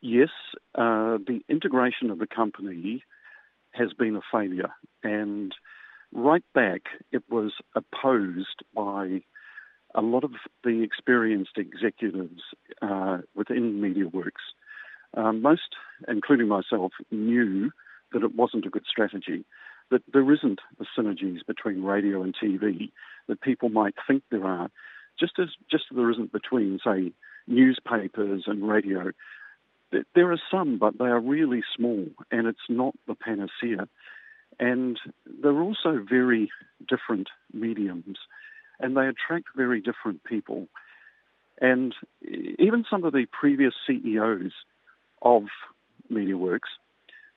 Yes, 0.00 0.30
uh, 0.74 1.18
the 1.26 1.40
integration 1.48 2.10
of 2.10 2.18
the 2.18 2.26
company 2.26 3.04
has 3.70 3.92
been 3.92 4.16
a 4.16 4.20
failure, 4.30 4.74
and 5.02 5.54
right 6.12 6.44
back 6.54 6.82
it 7.12 7.22
was 7.30 7.52
opposed 7.74 8.62
by 8.74 9.22
a 9.94 10.02
lot 10.02 10.24
of 10.24 10.32
the 10.64 10.82
experienced 10.82 11.56
executives 11.56 12.42
uh, 12.82 13.18
within 13.34 13.80
MediaWorks, 13.80 14.42
um, 15.16 15.42
most, 15.42 15.76
including 16.08 16.48
myself, 16.48 16.92
knew 17.10 17.70
that 18.12 18.22
it 18.22 18.34
wasn't 18.34 18.66
a 18.66 18.70
good 18.70 18.84
strategy, 18.88 19.44
that 19.90 20.02
there 20.12 20.32
isn't 20.32 20.60
the 20.78 20.86
synergies 20.96 21.46
between 21.46 21.84
radio 21.84 22.22
and 22.22 22.34
TV 22.34 22.90
that 23.28 23.40
people 23.40 23.68
might 23.68 23.94
think 24.06 24.22
there 24.30 24.46
are, 24.46 24.70
just 25.18 25.38
as 25.38 25.48
just 25.70 25.84
as 25.90 25.96
there 25.96 26.10
isn't 26.10 26.32
between, 26.32 26.78
say, 26.84 27.12
newspapers 27.46 28.44
and 28.46 28.68
radio. 28.68 29.12
There 30.14 30.32
are 30.32 30.40
some, 30.50 30.78
but 30.78 30.98
they 30.98 31.04
are 31.04 31.20
really 31.20 31.62
small, 31.76 32.06
and 32.32 32.48
it's 32.48 32.68
not 32.68 32.94
the 33.06 33.14
panacea. 33.14 33.88
And 34.58 34.98
they're 35.42 35.62
also 35.62 36.04
very 36.08 36.50
different 36.88 37.28
mediums 37.52 38.18
and 38.80 38.96
they 38.96 39.06
attract 39.06 39.46
very 39.56 39.80
different 39.80 40.24
people. 40.24 40.68
And 41.60 41.94
even 42.58 42.84
some 42.90 43.04
of 43.04 43.12
the 43.12 43.26
previous 43.30 43.74
CEOs 43.86 44.52
of 45.22 45.44
MediaWorks 46.12 46.70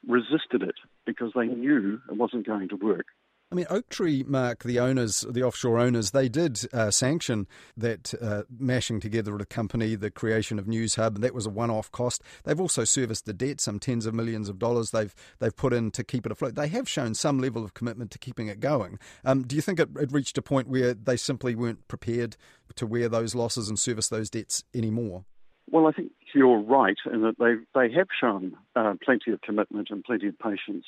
resisted 0.08 0.64
it 0.64 0.76
because 1.06 1.32
they 1.36 1.46
knew 1.46 2.02
it 2.10 2.18
wasn't 2.18 2.46
going 2.46 2.70
to 2.70 2.76
work. 2.76 3.08
I 3.50 3.56
mean, 3.56 3.66
Oaktree, 3.70 4.24
Mark, 4.28 4.64
the 4.64 4.78
owners, 4.80 5.26
the 5.30 5.42
offshore 5.42 5.80
owners, 5.80 6.12
they 6.12 6.28
did 6.28 6.60
uh, 6.74 6.92
sanction 6.92 7.48
that 7.78 8.14
uh, 8.22 8.44
mashing 8.60 9.00
together 9.00 9.32
of 9.32 9.40
the 9.40 9.46
company, 9.46 9.96
the 9.96 10.12
creation 10.12 10.60
of 10.60 10.66
Newshub, 10.66 11.16
and 11.16 11.24
that 11.24 11.34
was 11.34 11.46
a 11.46 11.50
one-off 11.50 11.90
cost. 11.94 12.22
They've 12.44 12.60
also 12.60 12.84
serviced 12.84 13.26
the 13.26 13.32
debt, 13.32 13.62
some 13.62 13.80
tens 13.80 14.06
of 14.06 14.14
millions 14.14 14.50
of 14.50 14.60
dollars 14.60 14.92
they've 14.92 15.16
they've 15.40 15.56
put 15.56 15.72
in 15.72 15.92
to 15.92 16.04
keep 16.04 16.26
it 16.26 16.32
afloat. 16.32 16.56
They 16.56 16.68
have 16.68 16.90
shown 16.90 17.14
some 17.14 17.40
level 17.40 17.64
of 17.64 17.74
commitment 17.74 18.12
to 18.12 18.20
keeping 18.20 18.48
it 18.48 18.60
going. 18.60 19.00
Um, 19.24 19.44
do 19.44 19.56
you 19.56 19.62
think 19.62 19.80
it, 19.80 19.90
it 19.98 20.12
reached 20.12 20.38
a 20.38 20.42
point 20.42 20.68
where 20.68 20.94
they 20.94 21.16
simply 21.16 21.56
weren't 21.56 21.88
prepared 21.88 22.36
to 22.76 22.86
wear 22.86 23.08
those 23.08 23.34
losses 23.34 23.70
and 23.70 23.80
service 23.80 24.10
those 24.10 24.30
debts 24.30 24.66
anymore? 24.76 25.24
Well, 25.72 25.88
I 25.88 25.92
think 25.94 26.12
you're 26.34 26.60
right 26.60 26.98
in 27.12 27.22
that 27.22 27.40
they 27.40 27.56
they 27.74 27.94
have 27.94 28.08
shown 28.20 28.58
uh, 28.76 28.96
plenty 29.02 29.32
of 29.32 29.40
commitment 29.40 29.88
and 29.90 30.04
plenty 30.04 30.28
of 30.28 30.38
patience. 30.38 30.86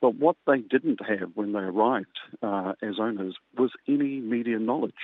But 0.00 0.14
what 0.14 0.36
they 0.46 0.58
didn't 0.58 1.00
have 1.06 1.32
when 1.34 1.52
they 1.52 1.58
arrived 1.58 2.18
uh, 2.42 2.72
as 2.82 2.94
owners 2.98 3.36
was 3.58 3.70
any 3.86 4.20
media 4.20 4.58
knowledge. 4.58 4.94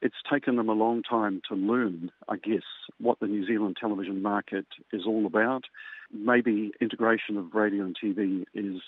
It's 0.00 0.14
taken 0.30 0.56
them 0.56 0.68
a 0.68 0.74
long 0.74 1.02
time 1.02 1.42
to 1.48 1.56
learn, 1.56 2.12
I 2.28 2.36
guess, 2.36 2.62
what 3.00 3.18
the 3.18 3.26
New 3.26 3.44
Zealand 3.46 3.76
television 3.80 4.22
market 4.22 4.66
is 4.92 5.02
all 5.06 5.26
about. 5.26 5.64
Maybe 6.12 6.72
integration 6.80 7.36
of 7.36 7.54
radio 7.54 7.84
and 7.84 7.96
TV 7.96 8.44
is 8.54 8.80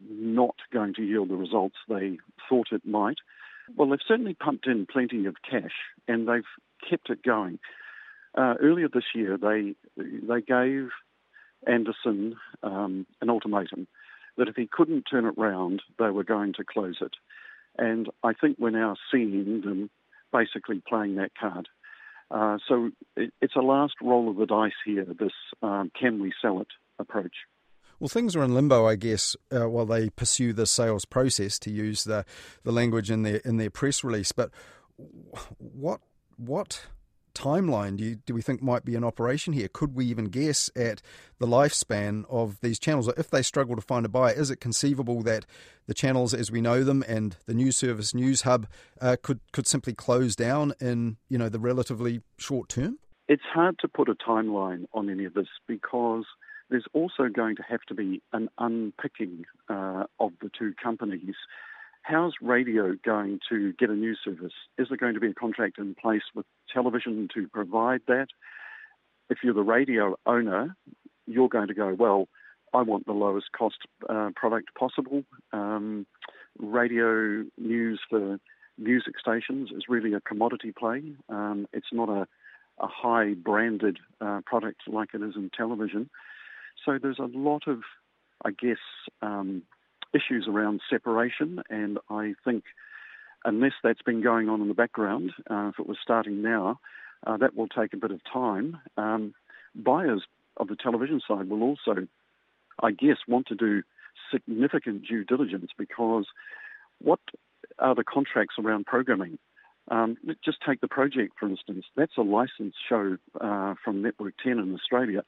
not 0.00 0.56
going 0.72 0.94
to 0.94 1.02
yield 1.02 1.28
the 1.28 1.36
results 1.36 1.76
they 1.88 2.18
thought 2.48 2.68
it 2.72 2.84
might. 2.84 3.18
Well, 3.76 3.88
they've 3.90 3.98
certainly 4.06 4.34
pumped 4.34 4.66
in 4.66 4.86
plenty 4.86 5.26
of 5.26 5.36
cash 5.48 5.74
and 6.08 6.26
they've 6.26 6.42
kept 6.88 7.10
it 7.10 7.22
going. 7.22 7.60
Uh, 8.36 8.54
earlier 8.60 8.88
this 8.92 9.04
year, 9.14 9.36
they 9.36 9.74
they 9.96 10.40
gave 10.40 10.90
Anderson 11.66 12.36
um, 12.62 13.06
an 13.20 13.30
ultimatum 13.30 13.88
that 14.38 14.48
if 14.48 14.56
he 14.56 14.68
couldn't 14.70 15.02
turn 15.02 15.26
it 15.26 15.34
round, 15.36 15.82
they 15.98 16.08
were 16.08 16.24
going 16.24 16.54
to 16.54 16.64
close 16.64 16.96
it. 17.02 17.12
And 17.76 18.08
I 18.24 18.32
think 18.32 18.56
we're 18.58 18.70
now 18.70 18.96
seeing 19.12 19.60
them 19.60 19.90
basically 20.32 20.82
playing 20.88 21.16
that 21.16 21.32
card. 21.38 21.68
Uh, 22.30 22.58
so 22.66 22.90
it, 23.16 23.32
it's 23.40 23.56
a 23.56 23.60
last 23.60 23.94
roll 24.02 24.30
of 24.30 24.36
the 24.36 24.46
dice 24.46 24.72
here, 24.84 25.04
this 25.04 25.32
um, 25.62 25.90
can 25.98 26.20
we 26.20 26.32
sell 26.40 26.60
it 26.60 26.68
approach. 26.98 27.34
Well, 28.00 28.08
things 28.08 28.36
are 28.36 28.42
in 28.42 28.54
limbo, 28.54 28.86
I 28.86 28.94
guess, 28.94 29.34
uh, 29.50 29.68
while 29.68 29.86
they 29.86 30.10
pursue 30.10 30.52
the 30.52 30.66
sales 30.66 31.04
process, 31.04 31.58
to 31.60 31.70
use 31.70 32.04
the, 32.04 32.24
the 32.62 32.70
language 32.70 33.10
in 33.10 33.22
their 33.22 33.38
in 33.38 33.56
their 33.56 33.70
press 33.70 34.04
release. 34.04 34.30
But 34.30 34.50
what 35.58 36.00
what 36.36 36.86
timeline 37.38 37.96
do, 37.96 38.04
you, 38.04 38.16
do 38.16 38.34
we 38.34 38.42
think 38.42 38.62
might 38.62 38.84
be 38.84 38.94
in 38.94 39.04
operation 39.04 39.52
here? 39.52 39.68
Could 39.68 39.94
we 39.94 40.06
even 40.06 40.26
guess 40.26 40.70
at 40.74 41.00
the 41.38 41.46
lifespan 41.46 42.24
of 42.28 42.60
these 42.60 42.78
channels? 42.78 43.08
If 43.16 43.30
they 43.30 43.42
struggle 43.42 43.76
to 43.76 43.82
find 43.82 44.04
a 44.04 44.08
buyer, 44.08 44.32
is 44.32 44.50
it 44.50 44.60
conceivable 44.60 45.22
that 45.22 45.46
the 45.86 45.94
channels 45.94 46.34
as 46.34 46.50
we 46.50 46.60
know 46.60 46.82
them 46.82 47.04
and 47.06 47.36
the 47.46 47.54
news 47.54 47.76
service 47.76 48.12
Newshub 48.12 48.64
uh, 49.00 49.16
could 49.22 49.40
could 49.52 49.66
simply 49.66 49.94
close 49.94 50.34
down 50.34 50.74
in 50.80 51.16
you 51.28 51.38
know 51.38 51.48
the 51.48 51.60
relatively 51.60 52.20
short 52.36 52.68
term? 52.68 52.98
It's 53.28 53.42
hard 53.52 53.78
to 53.80 53.88
put 53.88 54.08
a 54.08 54.14
timeline 54.14 54.86
on 54.92 55.10
any 55.10 55.24
of 55.24 55.34
this 55.34 55.48
because 55.66 56.24
there's 56.70 56.86
also 56.92 57.28
going 57.32 57.56
to 57.56 57.62
have 57.62 57.82
to 57.88 57.94
be 57.94 58.22
an 58.32 58.48
unpicking 58.58 59.44
uh, 59.68 60.04
of 60.18 60.32
the 60.40 60.50
two 60.58 60.74
companies 60.82 61.34
how's 62.08 62.32
radio 62.40 62.96
going 63.04 63.38
to 63.50 63.74
get 63.74 63.90
a 63.90 63.94
news 63.94 64.18
service? 64.24 64.54
Is 64.78 64.88
there 64.88 64.96
going 64.96 65.12
to 65.12 65.20
be 65.20 65.28
a 65.28 65.34
contract 65.34 65.78
in 65.78 65.94
place 65.94 66.22
with 66.34 66.46
television 66.72 67.28
to 67.34 67.46
provide 67.48 68.00
that? 68.08 68.28
If 69.28 69.38
you're 69.44 69.52
the 69.52 69.60
radio 69.60 70.16
owner, 70.24 70.74
you're 71.26 71.50
going 71.50 71.68
to 71.68 71.74
go, 71.74 71.94
well, 71.94 72.26
I 72.72 72.80
want 72.80 73.04
the 73.04 73.12
lowest 73.12 73.52
cost 73.52 73.76
uh, 74.08 74.30
product 74.34 74.74
possible. 74.74 75.22
Um, 75.52 76.06
radio 76.58 77.44
news 77.58 78.00
for 78.08 78.38
music 78.78 79.14
stations 79.20 79.70
is 79.70 79.84
really 79.86 80.14
a 80.14 80.20
commodity 80.20 80.72
play. 80.72 81.02
Um, 81.28 81.66
it's 81.74 81.92
not 81.92 82.08
a, 82.08 82.26
a 82.80 82.86
high 82.86 83.34
branded 83.34 83.98
uh, 84.22 84.40
product 84.46 84.80
like 84.86 85.10
it 85.12 85.22
is 85.22 85.34
in 85.36 85.50
television. 85.54 86.08
So 86.86 86.98
there's 87.00 87.18
a 87.18 87.28
lot 87.30 87.64
of, 87.66 87.80
I 88.46 88.50
guess, 88.50 88.78
um, 89.20 89.62
issues 90.14 90.46
around 90.48 90.80
separation, 90.88 91.62
and 91.68 91.98
I 92.10 92.34
think 92.44 92.64
unless 93.44 93.72
that's 93.82 94.02
been 94.02 94.22
going 94.22 94.48
on 94.48 94.60
in 94.60 94.68
the 94.68 94.74
background, 94.74 95.32
uh, 95.50 95.70
if 95.72 95.78
it 95.78 95.86
was 95.86 95.98
starting 96.02 96.42
now, 96.42 96.80
uh, 97.26 97.36
that 97.36 97.56
will 97.56 97.68
take 97.68 97.92
a 97.92 97.96
bit 97.96 98.10
of 98.10 98.20
time. 98.30 98.78
Um, 98.96 99.34
buyers 99.74 100.22
of 100.56 100.68
the 100.68 100.76
television 100.76 101.20
side 101.26 101.48
will 101.48 101.62
also, 101.62 102.06
I 102.82 102.90
guess, 102.90 103.18
want 103.26 103.46
to 103.48 103.54
do 103.54 103.82
significant 104.32 105.06
due 105.06 105.24
diligence 105.24 105.70
because 105.76 106.26
what 107.00 107.20
are 107.78 107.94
the 107.94 108.04
contracts 108.04 108.56
around 108.58 108.86
programming? 108.86 109.38
Um, 109.90 110.16
just 110.44 110.58
take 110.66 110.80
the 110.80 110.88
project, 110.88 111.34
for 111.38 111.48
instance. 111.48 111.84
That's 111.96 112.16
a 112.18 112.22
licensed 112.22 112.76
show 112.88 113.16
uh, 113.40 113.74
from 113.82 114.02
Network 114.02 114.34
10 114.42 114.58
in 114.58 114.74
Australia. 114.74 115.22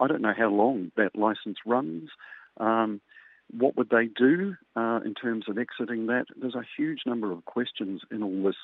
I 0.00 0.06
don't 0.06 0.22
know 0.22 0.34
how 0.36 0.50
long 0.50 0.90
that 0.96 1.14
license 1.14 1.58
runs. 1.64 2.10
Um, 2.58 3.00
what 3.56 3.76
would 3.76 3.90
they 3.90 4.06
do 4.06 4.56
uh, 4.76 5.00
in 5.04 5.14
terms 5.14 5.46
of 5.48 5.58
exiting 5.58 6.06
that? 6.06 6.26
There's 6.40 6.54
a 6.54 6.64
huge 6.76 7.00
number 7.06 7.32
of 7.32 7.44
questions 7.44 8.02
in 8.10 8.22
all 8.22 8.42
this. 8.44 8.56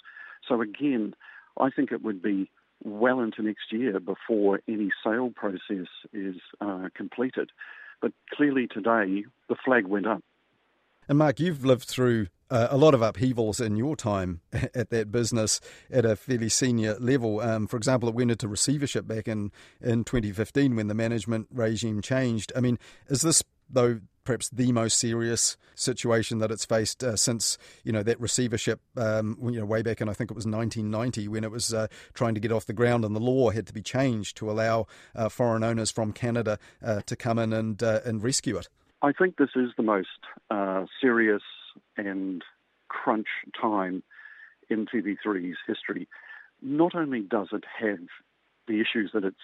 So, 0.48 0.60
again, 0.60 1.14
I 1.58 1.70
think 1.70 1.92
it 1.92 2.02
would 2.02 2.22
be 2.22 2.50
well 2.84 3.20
into 3.20 3.42
next 3.42 3.72
year 3.72 3.98
before 4.00 4.60
any 4.68 4.90
sale 5.02 5.32
process 5.34 5.88
is 6.12 6.36
uh, 6.60 6.88
completed. 6.94 7.50
But 8.00 8.12
clearly 8.32 8.66
today, 8.66 9.24
the 9.48 9.56
flag 9.64 9.86
went 9.86 10.06
up. 10.06 10.22
And 11.08 11.18
Mark, 11.18 11.40
you've 11.40 11.64
lived 11.64 11.84
through 11.88 12.26
uh, 12.50 12.68
a 12.70 12.76
lot 12.76 12.94
of 12.94 13.02
upheavals 13.02 13.60
in 13.60 13.76
your 13.76 13.96
time 13.96 14.40
at 14.52 14.90
that 14.90 15.10
business 15.10 15.60
at 15.90 16.04
a 16.04 16.16
fairly 16.16 16.48
senior 16.48 16.96
level. 16.98 17.40
Um, 17.40 17.66
for 17.66 17.76
example, 17.76 18.08
it 18.08 18.14
went 18.14 18.30
into 18.30 18.48
receivership 18.48 19.06
back 19.06 19.26
in, 19.28 19.50
in 19.80 20.04
2015 20.04 20.76
when 20.76 20.88
the 20.88 20.94
management 20.94 21.48
regime 21.50 22.02
changed. 22.02 22.52
I 22.54 22.60
mean, 22.60 22.78
is 23.08 23.22
this, 23.22 23.42
though, 23.70 24.00
perhaps 24.26 24.48
the 24.50 24.72
most 24.72 24.98
serious 24.98 25.56
situation 25.74 26.38
that 26.38 26.50
it's 26.50 26.64
faced 26.64 27.04
uh, 27.04 27.16
since 27.16 27.56
you 27.84 27.92
know 27.92 28.02
that 28.02 28.20
receivership 28.20 28.80
um, 28.96 29.38
you 29.42 29.60
know 29.60 29.64
way 29.64 29.82
back 29.82 30.00
in 30.00 30.08
I 30.08 30.12
think 30.12 30.30
it 30.30 30.34
was 30.34 30.46
1990 30.46 31.28
when 31.28 31.44
it 31.44 31.50
was 31.50 31.72
uh, 31.72 31.86
trying 32.14 32.34
to 32.34 32.40
get 32.40 32.52
off 32.52 32.66
the 32.66 32.72
ground 32.72 33.04
and 33.04 33.14
the 33.14 33.20
law 33.20 33.50
had 33.50 33.66
to 33.68 33.72
be 33.72 33.82
changed 33.82 34.36
to 34.38 34.50
allow 34.50 34.86
uh, 35.14 35.28
foreign 35.28 35.62
owners 35.62 35.90
from 35.90 36.12
Canada 36.12 36.58
uh, 36.84 37.00
to 37.06 37.16
come 37.16 37.38
in 37.38 37.52
and 37.52 37.82
uh, 37.82 38.00
and 38.04 38.22
rescue 38.22 38.56
it. 38.56 38.68
I 39.02 39.12
think 39.12 39.36
this 39.36 39.50
is 39.54 39.70
the 39.76 39.82
most 39.82 40.08
uh, 40.50 40.86
serious 41.00 41.42
and 41.96 42.42
crunch 42.88 43.28
time 43.60 44.02
in 44.68 44.86
TV3's 44.86 45.58
history. 45.66 46.08
Not 46.62 46.94
only 46.94 47.20
does 47.20 47.48
it 47.52 47.64
have 47.78 48.06
the 48.66 48.80
issues 48.80 49.10
that 49.12 49.24
it's 49.24 49.36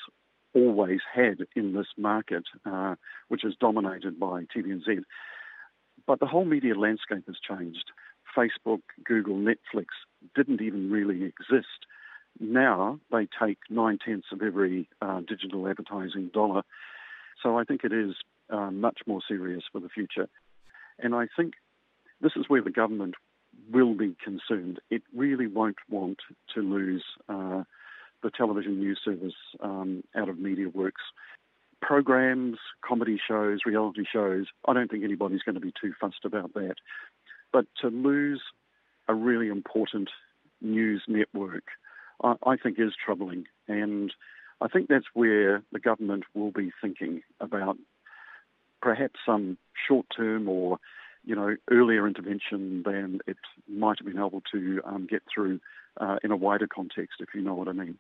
always 0.55 1.01
had 1.13 1.39
in 1.57 1.73
this 1.73 1.87
market, 1.97 2.45
uh, 2.65 2.95
which 3.29 3.45
is 3.45 3.55
dominated 3.59 4.19
by 4.19 4.45
TVNZ. 4.55 5.03
But 6.07 6.21
the 6.21 6.27
whole 6.27 6.45
media 6.45 6.75
landscape 6.75 7.25
has 7.27 7.37
changed. 7.47 7.91
Facebook, 8.37 8.81
Google, 9.05 9.37
Netflix 9.37 9.87
didn't 10.35 10.61
even 10.61 10.91
really 10.91 11.25
exist. 11.25 11.87
Now 12.41 12.99
they 13.11 13.29
take 13.41 13.59
nine 13.69 13.99
tenths 14.05 14.29
of 14.33 14.43
every 14.43 14.89
uh, 15.01 15.21
digital 15.21 15.69
advertising 15.69 16.31
dollar. 16.33 16.63
So 17.43 17.59
I 17.59 17.65
think 17.65 17.85
it 17.85 17.93
is 17.93 18.15
uh, 18.51 18.71
much 18.71 19.01
more 19.07 19.21
serious 19.27 19.65
for 19.71 19.81
the 19.81 19.89
future. 19.89 20.29
And 20.99 21.15
I 21.15 21.27
think 21.37 21.55
this 22.21 22.33
is 22.37 22.45
where 22.49 22.63
the 22.63 22.71
government 22.71 23.15
will 23.71 23.95
be 23.95 24.17
concerned. 24.25 24.81
It 24.91 25.03
really 25.15 25.47
won't 25.47 25.79
want 25.91 26.19
to 26.55 26.61
lose 26.61 27.05
uh, 27.29 27.65
the 28.23 28.31
television 28.31 28.79
news 28.79 29.01
service 29.05 29.35
um, 29.61 30.03
out 30.17 30.29
of 30.29 30.37
MediaWorks. 30.37 30.93
Programs, 31.81 32.59
comedy 32.85 33.19
shows, 33.27 33.61
reality 33.67 34.05
shows, 34.11 34.47
I 34.67 34.73
don't 34.73 34.91
think 34.91 35.05
anybody's 35.05 35.43
going 35.43 35.57
to 35.57 35.61
be 35.61 35.73
too 35.81 35.93
fussed 36.01 36.25
about 36.25 36.55
that. 36.55 36.77
But 37.53 37.67
to 37.81 37.89
lose 37.89 38.41
a 39.09 39.15
really 39.15 39.49
important 39.49 40.11
news 40.61 41.03
network, 41.09 41.65
I, 42.23 42.35
I 42.47 42.57
think 42.57 42.79
is 42.79 42.93
troubling. 43.05 43.47
And 43.67 44.13
I 44.61 44.69
think 44.69 44.89
that's 44.89 45.07
where 45.13 45.63
the 45.73 45.81
government 45.81 46.25
will 46.35 46.53
be 46.53 46.71
thinking 46.81 47.23
about 47.41 47.77
perhaps 48.81 49.19
some 49.27 49.59
short 49.89 50.07
term 50.17 50.49
or 50.49 50.79
you 51.25 51.37
know, 51.37 51.57
earlier 51.71 52.07
intervention 52.07 52.83
than 52.85 53.21
it 53.27 53.37
might 53.69 53.99
have 53.99 54.07
been 54.07 54.19
able 54.19 54.43
to 54.53 54.81
um, 54.85 55.07
get 55.09 55.23
through 55.33 55.61
uh, 56.01 56.17
in 56.25 56.31
a 56.31 56.37
wider 56.37 56.67
context, 56.67 57.21
if 57.21 57.29
you 57.35 57.43
know 57.43 57.55
what 57.55 57.69
I 57.69 57.73
mean. 57.73 57.99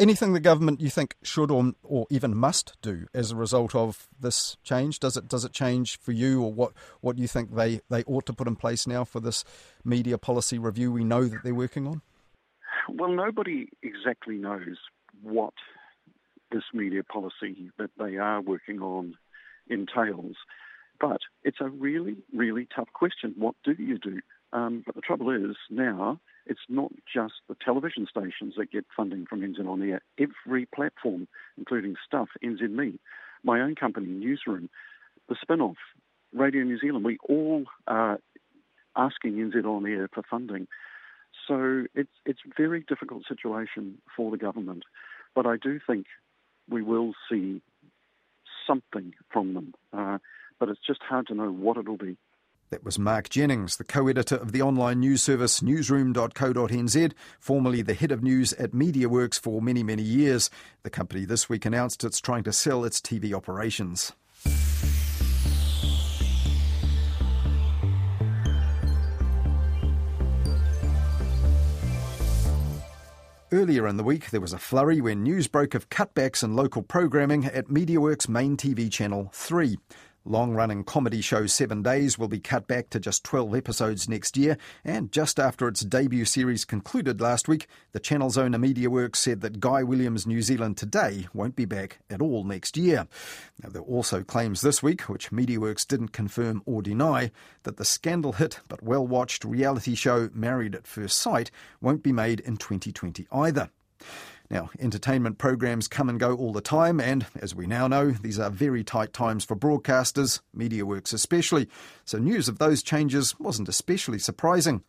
Anything 0.00 0.32
the 0.32 0.40
government 0.40 0.80
you 0.80 0.90
think 0.90 1.16
should 1.22 1.50
or, 1.50 1.72
or 1.82 2.06
even 2.10 2.36
must 2.36 2.76
do 2.82 3.06
as 3.14 3.30
a 3.30 3.36
result 3.36 3.74
of 3.74 4.08
this 4.20 4.56
change? 4.64 4.98
Does 4.98 5.16
it 5.16 5.28
does 5.28 5.44
it 5.44 5.52
change 5.52 5.98
for 5.98 6.12
you, 6.12 6.42
or 6.42 6.52
what 6.52 6.72
what 7.00 7.18
you 7.18 7.28
think 7.28 7.54
they, 7.54 7.80
they 7.88 8.02
ought 8.04 8.26
to 8.26 8.32
put 8.32 8.48
in 8.48 8.56
place 8.56 8.86
now 8.86 9.04
for 9.04 9.20
this 9.20 9.44
media 9.84 10.18
policy 10.18 10.58
review 10.58 10.92
we 10.92 11.04
know 11.04 11.24
that 11.24 11.42
they're 11.44 11.54
working 11.54 11.86
on? 11.86 12.02
Well, 12.88 13.12
nobody 13.12 13.68
exactly 13.82 14.36
knows 14.36 14.78
what 15.22 15.54
this 16.50 16.64
media 16.72 17.02
policy 17.04 17.70
that 17.78 17.90
they 17.98 18.16
are 18.16 18.40
working 18.40 18.80
on 18.80 19.14
entails. 19.68 20.36
But 21.00 21.20
it's 21.44 21.60
a 21.60 21.68
really, 21.68 22.16
really 22.34 22.66
tough 22.74 22.88
question. 22.92 23.34
What 23.36 23.54
do 23.64 23.74
you 23.78 23.98
do? 23.98 24.20
Um, 24.52 24.82
but 24.84 24.94
the 24.94 25.00
trouble 25.00 25.30
is 25.30 25.56
now 25.70 26.20
it's 26.48 26.60
not 26.68 26.90
just 27.12 27.34
the 27.48 27.56
television 27.62 28.06
stations 28.08 28.54
that 28.56 28.72
get 28.72 28.86
funding 28.96 29.26
from 29.26 29.40
NZ 29.40 29.66
On 29.66 29.82
Air. 29.82 30.02
Every 30.18 30.66
platform, 30.66 31.28
including 31.56 31.94
Stuff, 32.06 32.28
NZME, 32.42 32.98
my 33.44 33.60
own 33.60 33.74
company, 33.74 34.06
Newsroom, 34.06 34.68
the 35.28 35.36
spin 35.40 35.60
off, 35.60 35.76
Radio 36.34 36.62
New 36.62 36.78
Zealand, 36.78 37.04
we 37.04 37.18
all 37.28 37.64
are 37.86 38.18
asking 38.96 39.34
NZ 39.34 39.64
On 39.64 39.86
Air 39.86 40.08
for 40.12 40.22
funding. 40.28 40.66
So 41.46 41.84
it's 41.94 42.10
it's 42.26 42.40
a 42.44 42.52
very 42.56 42.84
difficult 42.86 43.22
situation 43.26 43.98
for 44.16 44.30
the 44.30 44.36
government, 44.36 44.82
but 45.34 45.46
I 45.46 45.56
do 45.56 45.78
think 45.86 46.06
we 46.68 46.82
will 46.82 47.14
see 47.30 47.62
something 48.66 49.14
from 49.30 49.54
them. 49.54 49.74
Uh, 49.92 50.18
but 50.58 50.68
it's 50.68 50.80
just 50.86 51.00
hard 51.02 51.26
to 51.28 51.34
know 51.34 51.50
what 51.50 51.76
it'll 51.76 51.96
be. 51.96 52.16
That 52.70 52.84
was 52.84 52.98
Mark 52.98 53.30
Jennings, 53.30 53.78
the 53.78 53.84
co 53.84 54.08
editor 54.08 54.36
of 54.36 54.52
the 54.52 54.60
online 54.60 55.00
news 55.00 55.22
service 55.22 55.62
newsroom.co.nz, 55.62 57.12
formerly 57.40 57.80
the 57.80 57.94
head 57.94 58.12
of 58.12 58.22
news 58.22 58.52
at 58.54 58.72
MediaWorks 58.72 59.40
for 59.40 59.62
many, 59.62 59.82
many 59.82 60.02
years. 60.02 60.50
The 60.82 60.90
company 60.90 61.24
this 61.24 61.48
week 61.48 61.64
announced 61.64 62.04
it's 62.04 62.20
trying 62.20 62.44
to 62.44 62.52
sell 62.52 62.84
its 62.84 63.00
TV 63.00 63.32
operations. 63.32 64.12
Earlier 73.50 73.88
in 73.88 73.96
the 73.96 74.04
week, 74.04 74.28
there 74.28 74.42
was 74.42 74.52
a 74.52 74.58
flurry 74.58 75.00
when 75.00 75.22
news 75.22 75.48
broke 75.48 75.74
of 75.74 75.88
cutbacks 75.88 76.44
in 76.44 76.54
local 76.54 76.82
programming 76.82 77.46
at 77.46 77.68
MediaWorks' 77.68 78.28
main 78.28 78.58
TV 78.58 78.92
channel 78.92 79.30
3. 79.32 79.78
Long 80.28 80.52
running 80.52 80.84
comedy 80.84 81.22
show 81.22 81.46
Seven 81.46 81.82
Days 81.82 82.18
will 82.18 82.28
be 82.28 82.38
cut 82.38 82.66
back 82.66 82.90
to 82.90 83.00
just 83.00 83.24
12 83.24 83.54
episodes 83.54 84.10
next 84.10 84.36
year, 84.36 84.58
and 84.84 85.10
just 85.10 85.40
after 85.40 85.66
its 85.66 85.80
debut 85.80 86.26
series 86.26 86.66
concluded 86.66 87.18
last 87.18 87.48
week, 87.48 87.66
the 87.92 87.98
channel's 87.98 88.36
owner 88.36 88.58
MediaWorks 88.58 89.16
said 89.16 89.40
that 89.40 89.58
Guy 89.58 89.82
Williams 89.82 90.26
New 90.26 90.42
Zealand 90.42 90.76
Today 90.76 91.28
won't 91.32 91.56
be 91.56 91.64
back 91.64 92.00
at 92.10 92.20
all 92.20 92.44
next 92.44 92.76
year. 92.76 93.08
Now, 93.62 93.70
there 93.70 93.80
are 93.80 93.86
also 93.86 94.22
claims 94.22 94.60
this 94.60 94.82
week, 94.82 95.08
which 95.08 95.30
MediaWorks 95.30 95.86
didn't 95.86 96.12
confirm 96.12 96.62
or 96.66 96.82
deny, 96.82 97.30
that 97.62 97.78
the 97.78 97.86
scandal 97.86 98.32
hit 98.32 98.60
but 98.68 98.82
well 98.82 99.06
watched 99.06 99.46
reality 99.46 99.94
show 99.94 100.28
Married 100.34 100.74
at 100.74 100.86
First 100.86 101.16
Sight 101.16 101.50
won't 101.80 102.02
be 102.02 102.12
made 102.12 102.40
in 102.40 102.58
2020 102.58 103.26
either. 103.32 103.70
Now, 104.50 104.70
entertainment 104.80 105.36
programs 105.36 105.88
come 105.88 106.08
and 106.08 106.18
go 106.18 106.34
all 106.34 106.52
the 106.52 106.62
time, 106.62 107.00
and 107.00 107.26
as 107.38 107.54
we 107.54 107.66
now 107.66 107.86
know, 107.86 108.12
these 108.12 108.38
are 108.38 108.48
very 108.48 108.82
tight 108.82 109.12
times 109.12 109.44
for 109.44 109.54
broadcasters, 109.54 110.40
MediaWorks 110.56 111.12
especially, 111.12 111.68
so 112.06 112.18
news 112.18 112.48
of 112.48 112.58
those 112.58 112.82
changes 112.82 113.38
wasn't 113.38 113.68
especially 113.68 114.18
surprising. 114.18 114.82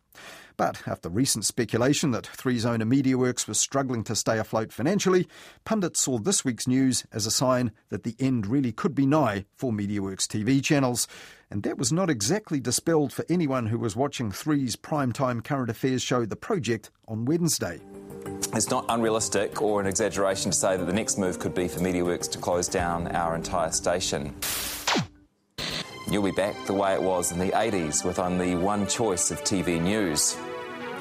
But 0.60 0.86
after 0.86 1.08
recent 1.08 1.46
speculation 1.46 2.10
that 2.10 2.26
Three's 2.26 2.66
owner 2.66 2.84
MediaWorks 2.84 3.48
was 3.48 3.58
struggling 3.58 4.04
to 4.04 4.14
stay 4.14 4.38
afloat 4.38 4.74
financially, 4.74 5.26
pundits 5.64 6.00
saw 6.00 6.18
this 6.18 6.44
week's 6.44 6.68
news 6.68 7.02
as 7.14 7.24
a 7.24 7.30
sign 7.30 7.72
that 7.88 8.02
the 8.02 8.14
end 8.20 8.46
really 8.46 8.70
could 8.70 8.94
be 8.94 9.06
nigh 9.06 9.46
for 9.56 9.72
MediaWorks 9.72 10.26
TV 10.26 10.62
channels. 10.62 11.08
And 11.50 11.62
that 11.62 11.78
was 11.78 11.94
not 11.94 12.10
exactly 12.10 12.60
dispelled 12.60 13.10
for 13.10 13.24
anyone 13.30 13.68
who 13.68 13.78
was 13.78 13.96
watching 13.96 14.30
Three's 14.30 14.76
primetime 14.76 15.42
current 15.42 15.70
affairs 15.70 16.02
show 16.02 16.26
The 16.26 16.36
Project 16.36 16.90
on 17.08 17.24
Wednesday. 17.24 17.80
It's 18.52 18.68
not 18.68 18.84
unrealistic 18.90 19.62
or 19.62 19.80
an 19.80 19.86
exaggeration 19.86 20.50
to 20.50 20.56
say 20.58 20.76
that 20.76 20.84
the 20.84 20.92
next 20.92 21.16
move 21.16 21.38
could 21.38 21.54
be 21.54 21.68
for 21.68 21.80
MediaWorks 21.80 22.30
to 22.32 22.38
close 22.38 22.68
down 22.68 23.08
our 23.16 23.34
entire 23.34 23.72
station. 23.72 24.34
You'll 26.10 26.22
be 26.22 26.32
back 26.32 26.66
the 26.66 26.74
way 26.74 26.92
it 26.92 27.02
was 27.02 27.32
in 27.32 27.38
the 27.38 27.52
80s 27.52 28.04
with 28.04 28.18
only 28.18 28.56
one 28.56 28.86
choice 28.86 29.30
of 29.30 29.42
TV 29.42 29.80
news. 29.80 30.36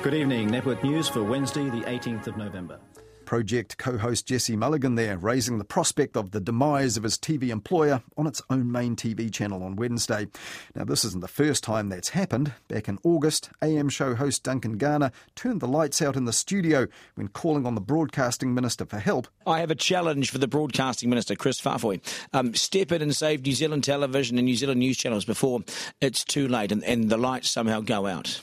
Good 0.01 0.13
evening. 0.13 0.50
Network 0.50 0.82
News 0.82 1.10
for 1.10 1.22
Wednesday, 1.22 1.70
the 1.70 1.82
18th 1.82 2.27
of 2.27 2.38
November. 2.38 2.79
Project 3.25 3.77
co 3.77 3.98
host 3.98 4.25
Jesse 4.25 4.56
Mulligan 4.56 4.96
there, 4.96 5.18
raising 5.18 5.58
the 5.58 5.65
prospect 5.65 6.15
of 6.15 6.32
the 6.32 6.39
demise 6.39 6.96
of 6.96 7.03
his 7.03 7.18
TV 7.18 7.50
employer 7.50 8.01
on 8.15 8.25
its 8.25 8.41
own 8.50 8.72
main 8.72 8.96
TV 8.96 9.29
channel 9.32 9.62
on 9.62 9.75
Wednesday. 9.75 10.27
Now, 10.74 10.86
this 10.86 11.03
isn't 11.03 11.20
the 11.20 11.27
first 11.27 11.65
time 11.65 11.89
that's 11.89 12.09
happened. 12.09 12.53
Back 12.70 12.88
in 12.88 12.98
August, 13.03 13.50
AM 13.62 13.90
show 13.90 14.16
host 14.16 14.44
Duncan 14.44 14.77
Garner 14.77 15.12
turned 15.35 15.59
the 15.59 15.68
lights 15.68 16.01
out 16.01 16.16
in 16.16 16.24
the 16.24 16.31
studio 16.31 16.88
when 17.16 17.27
calling 17.27 17.66
on 17.66 17.75
the 17.75 17.81
Broadcasting 17.81 18.53
Minister 18.53 18.85
for 18.85 19.00
help. 19.00 19.27
I 19.46 19.59
have 19.59 19.70
a 19.70 19.75
challenge 19.75 20.31
for 20.31 20.38
the 20.38 20.48
Broadcasting 20.48 21.09
Minister, 21.09 21.35
Chris 21.35 21.59
Faafoi. 21.59 22.00
Um, 22.31 22.55
step 22.55 22.94
in 22.94 23.01
and 23.01 23.14
save 23.14 23.44
New 23.44 23.51
Zealand 23.51 23.83
television 23.83 24.38
and 24.38 24.46
New 24.46 24.55
Zealand 24.55 24.79
news 24.79 24.98
channels 24.98 25.25
before 25.25 25.59
it's 26.00 26.24
too 26.24 26.48
late 26.48 26.72
and, 26.72 26.85
and 26.85 27.09
the 27.09 27.18
lights 27.18 27.51
somehow 27.51 27.81
go 27.81 28.07
out. 28.07 28.40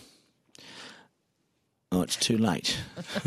Oh, 1.92 2.02
it's 2.02 2.16
too 2.16 2.36
late. 2.36 2.76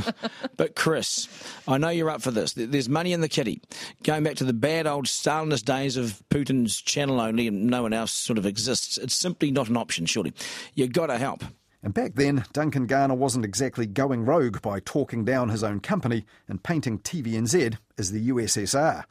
but 0.57 0.75
Chris, 0.75 1.29
I 1.67 1.77
know 1.77 1.89
you're 1.89 2.09
up 2.09 2.21
for 2.21 2.31
this. 2.31 2.53
There's 2.53 2.89
money 2.89 3.13
in 3.13 3.21
the 3.21 3.29
kitty. 3.29 3.61
Going 4.03 4.23
back 4.23 4.35
to 4.35 4.43
the 4.43 4.53
bad 4.53 4.85
old 4.85 5.05
Stalinist 5.05 5.63
days 5.63 5.95
of 5.95 6.21
Putin's 6.29 6.81
channel 6.81 7.21
only 7.21 7.47
and 7.47 7.67
no 7.67 7.83
one 7.83 7.93
else 7.93 8.11
sort 8.11 8.37
of 8.37 8.45
exists. 8.45 8.97
It's 8.97 9.15
simply 9.15 9.49
not 9.49 9.69
an 9.69 9.77
option, 9.77 10.05
surely. 10.05 10.33
You've 10.75 10.91
got 10.91 11.07
to 11.07 11.17
help. 11.17 11.43
And 11.81 11.93
back 11.93 12.15
then, 12.15 12.43
Duncan 12.51 12.85
Garner 12.85 13.15
wasn't 13.15 13.45
exactly 13.45 13.85
going 13.85 14.25
rogue 14.25 14.61
by 14.61 14.81
talking 14.81 15.23
down 15.23 15.47
his 15.47 15.63
own 15.63 15.79
company 15.79 16.25
and 16.49 16.61
painting 16.61 16.99
TVNZ 16.99 17.77
as 17.97 18.11
the 18.11 18.29
USSR. 18.29 19.05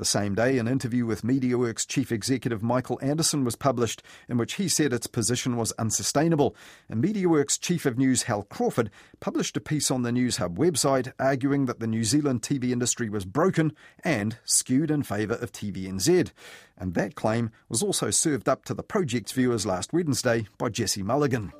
The 0.00 0.06
same 0.06 0.34
day, 0.34 0.56
an 0.56 0.66
interview 0.66 1.04
with 1.04 1.20
MediaWorks 1.20 1.86
chief 1.86 2.10
executive 2.10 2.62
Michael 2.62 2.98
Anderson 3.02 3.44
was 3.44 3.54
published, 3.54 4.02
in 4.30 4.38
which 4.38 4.54
he 4.54 4.66
said 4.66 4.94
its 4.94 5.06
position 5.06 5.58
was 5.58 5.72
unsustainable. 5.72 6.56
And 6.88 7.04
MediaWorks 7.04 7.60
chief 7.60 7.84
of 7.84 7.98
news 7.98 8.22
Hal 8.22 8.44
Crawford 8.44 8.90
published 9.20 9.58
a 9.58 9.60
piece 9.60 9.90
on 9.90 10.00
the 10.00 10.10
Newshub 10.10 10.56
website 10.56 11.12
arguing 11.18 11.66
that 11.66 11.80
the 11.80 11.86
New 11.86 12.04
Zealand 12.04 12.40
TV 12.40 12.70
industry 12.70 13.10
was 13.10 13.26
broken 13.26 13.74
and 14.02 14.38
skewed 14.42 14.90
in 14.90 15.02
favour 15.02 15.34
of 15.34 15.52
TVNZ. 15.52 16.30
And 16.78 16.94
that 16.94 17.14
claim 17.14 17.50
was 17.68 17.82
also 17.82 18.08
served 18.08 18.48
up 18.48 18.64
to 18.64 18.72
the 18.72 18.82
project's 18.82 19.32
viewers 19.32 19.66
last 19.66 19.92
Wednesday 19.92 20.46
by 20.56 20.70
Jesse 20.70 21.02
Mulligan. 21.02 21.52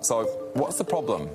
So, 0.00 0.24
what's 0.54 0.78
the 0.78 0.84
problem? 0.84 1.28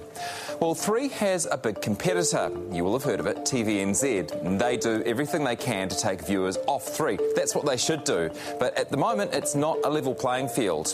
Well, 0.60 0.76
Three 0.76 1.10
has 1.10 1.48
a 1.52 1.58
big 1.58 1.82
competitor. 1.82 2.52
You 2.72 2.84
will 2.84 2.94
have 2.94 3.04
heard 3.04 3.20
of 3.20 3.26
it, 3.26 3.38
TVNZ. 3.38 4.60
They 4.60 4.78
do 4.78 5.02
everything 5.04 5.44
they 5.44 5.56
can 5.56 5.90
to 5.90 5.98
take 5.98 6.26
viewers 6.26 6.58
off 6.68 6.88
Three. 6.88 7.18
That's 7.36 7.56
what 7.56 7.66
they 7.66 7.78
should 7.78 8.04
do. 8.04 8.30
But 8.60 8.78
at 8.78 8.90
the 8.90 8.98
moment, 8.98 9.34
it's 9.34 9.56
not 9.56 9.80
a 9.84 9.90
level 9.90 10.14
playing 10.14 10.50
field. 10.50 10.86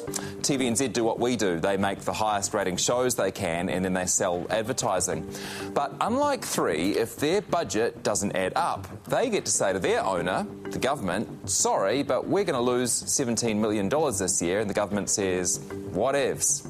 TVNZ 0.41 0.93
do 0.93 1.03
what 1.03 1.19
we 1.19 1.35
do 1.35 1.59
they 1.59 1.75
make 1.75 1.99
the 1.99 2.13
highest 2.13 2.53
rating 2.53 2.77
shows 2.77 3.15
they 3.15 3.31
can 3.31 3.69
and 3.69 3.83
then 3.83 3.93
they 3.93 4.05
sell 4.05 4.47
advertising. 4.49 5.29
But 5.73 5.93
unlike 5.99 6.45
Three, 6.45 6.95
if 6.95 7.17
their 7.17 7.41
budget 7.41 8.03
doesn't 8.03 8.35
add 8.35 8.53
up, 8.55 8.87
they 9.05 9.29
get 9.29 9.45
to 9.45 9.51
say 9.51 9.73
to 9.73 9.79
their 9.79 10.03
owner, 10.03 10.47
the 10.69 10.79
government, 10.79 11.49
sorry, 11.49 12.03
but 12.03 12.25
we're 12.27 12.45
going 12.45 12.55
to 12.55 12.61
lose 12.61 13.03
$17 13.03 13.57
million 13.57 13.89
this 13.89 14.41
year. 14.41 14.61
And 14.61 14.69
the 14.69 14.73
government 14.73 15.09
says, 15.09 15.59
what 15.91 16.15
whatevs. 16.15 16.63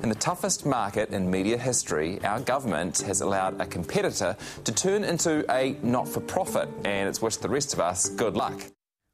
In 0.00 0.08
the 0.08 0.14
toughest 0.14 0.64
market 0.64 1.10
in 1.10 1.28
media 1.28 1.58
history, 1.58 2.22
our 2.24 2.38
government 2.38 2.98
has 3.00 3.20
allowed 3.20 3.60
a 3.60 3.66
competitor 3.66 4.36
to 4.62 4.72
turn 4.72 5.02
into 5.02 5.44
a 5.50 5.76
not 5.82 6.08
for 6.08 6.20
profit, 6.20 6.68
and 6.84 7.08
it's 7.08 7.20
wished 7.20 7.42
the 7.42 7.48
rest 7.48 7.72
of 7.72 7.80
us 7.80 8.08
good 8.08 8.36
luck. 8.36 8.62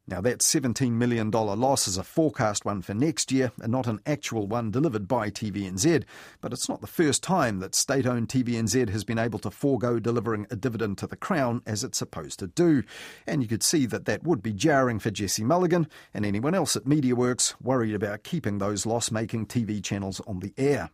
Now, 0.06 0.20
that 0.20 0.40
$17 0.40 0.92
million 0.92 1.30
loss 1.30 1.88
is 1.88 1.96
a 1.96 2.04
forecast 2.04 2.66
one 2.66 2.82
for 2.82 2.92
next 2.92 3.32
year 3.32 3.52
and 3.62 3.72
not 3.72 3.86
an 3.86 4.00
actual 4.04 4.46
one 4.46 4.70
delivered 4.70 5.08
by 5.08 5.30
TVNZ. 5.30 6.04
But 6.42 6.52
it's 6.52 6.68
not 6.68 6.82
the 6.82 6.86
first 6.86 7.22
time 7.22 7.60
that 7.60 7.74
state 7.74 8.06
owned 8.06 8.28
TVNZ 8.28 8.90
has 8.90 9.02
been 9.02 9.18
able 9.18 9.38
to 9.38 9.50
forego 9.50 9.98
delivering 9.98 10.46
a 10.50 10.56
dividend 10.56 10.98
to 10.98 11.06
the 11.06 11.16
Crown 11.16 11.62
as 11.66 11.82
it's 11.82 11.96
supposed 11.96 12.38
to 12.40 12.48
do. 12.48 12.82
And 13.26 13.40
you 13.40 13.48
could 13.48 13.62
see 13.62 13.86
that 13.86 14.04
that 14.04 14.24
would 14.24 14.42
be 14.42 14.52
jarring 14.52 14.98
for 14.98 15.10
Jesse 15.10 15.42
Mulligan 15.42 15.88
and 16.12 16.26
anyone 16.26 16.54
else 16.54 16.76
at 16.76 16.84
MediaWorks 16.84 17.54
worried 17.62 17.94
about 17.94 18.24
keeping 18.24 18.58
those 18.58 18.84
loss 18.84 19.10
making 19.10 19.46
TV 19.46 19.82
channels 19.82 20.20
on 20.26 20.40
the 20.40 20.52
air. 20.58 20.90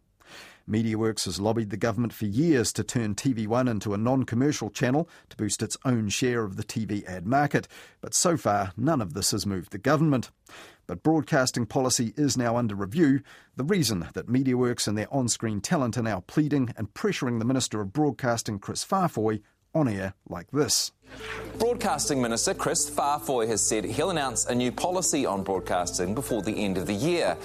MediaWorks 0.71 1.25
has 1.25 1.41
lobbied 1.41 1.71
the 1.71 1.77
government 1.77 2.13
for 2.13 2.27
years 2.27 2.73
to 2.75 2.85
turn 2.85 3.17
TV1 3.17 3.69
into 3.69 3.93
a 3.93 3.99
non 3.99 4.23
commercial 4.23 4.71
channel 4.71 5.09
to 5.29 5.37
boost 5.37 5.63
its 5.63 5.77
own 5.85 6.09
share 6.09 6.45
of 6.45 6.57
the 6.57 6.63
TV 6.63 7.05
ad 7.07 7.27
market, 7.27 7.67
but 8.01 8.15
so 8.15 8.37
far 8.37 8.73
none 8.77 9.01
of 9.01 9.13
this 9.13 9.33
has 9.33 9.45
moved 9.45 9.73
the 9.73 9.79
government. 9.79 10.31
But 10.87 11.03
broadcasting 11.03 11.67
policy 11.67 12.15
is 12.17 12.37
now 12.37 12.57
under 12.57 12.77
review. 12.77 13.21
The 13.57 13.65
reason 13.65 14.09
that 14.15 14.29
MediaWorks 14.29 14.87
and 14.87 14.97
their 14.97 15.13
on 15.13 15.29
screen 15.29 15.61
talent 15.61 15.99
are 15.99 16.03
now 16.03 16.21
pleading 16.29 16.73
and 16.77 16.95
pressuring 16.95 17.41
the 17.41 17.45
Minister 17.45 17.81
of 17.81 17.93
Broadcasting, 17.93 18.61
Chris 18.61 18.85
Faafoi, 18.85 19.43
on 19.75 19.89
air 19.89 20.15
like 20.29 20.51
this. 20.53 20.93
Broadcasting 21.59 22.23
Minister 22.23 22.55
Chris 22.55 22.89
Faafoi 22.89 23.49
has 23.49 23.61
said 23.61 23.85
he'll 23.85 24.11
announce 24.11 24.47
a 24.47 24.55
new 24.55 24.71
policy 24.71 25.27
on 25.27 25.43
broadcasting 25.43 26.15
before 26.15 26.43
the 26.43 26.53
end 26.53 26.79
of 26.79 26.87
the 26.87 26.95
year. 26.95 27.37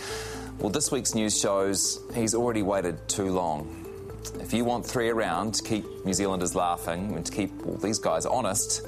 Well, 0.60 0.70
this 0.70 0.90
week's 0.90 1.14
news 1.14 1.38
shows 1.38 2.00
he's 2.14 2.34
already 2.34 2.64
waited 2.64 3.10
too 3.10 3.32
long. 3.32 3.86
If 4.40 4.54
you 4.54 4.64
want 4.64 4.86
three 4.86 5.10
around 5.10 5.54
to 5.56 5.64
keep 5.64 5.86
New 6.06 6.14
Zealanders 6.14 6.56
laughing 6.56 7.14
and 7.14 7.26
to 7.26 7.32
keep 7.32 7.52
all 7.68 7.76
these 7.76 8.00
guys 8.00 8.26
honest, 8.26 8.82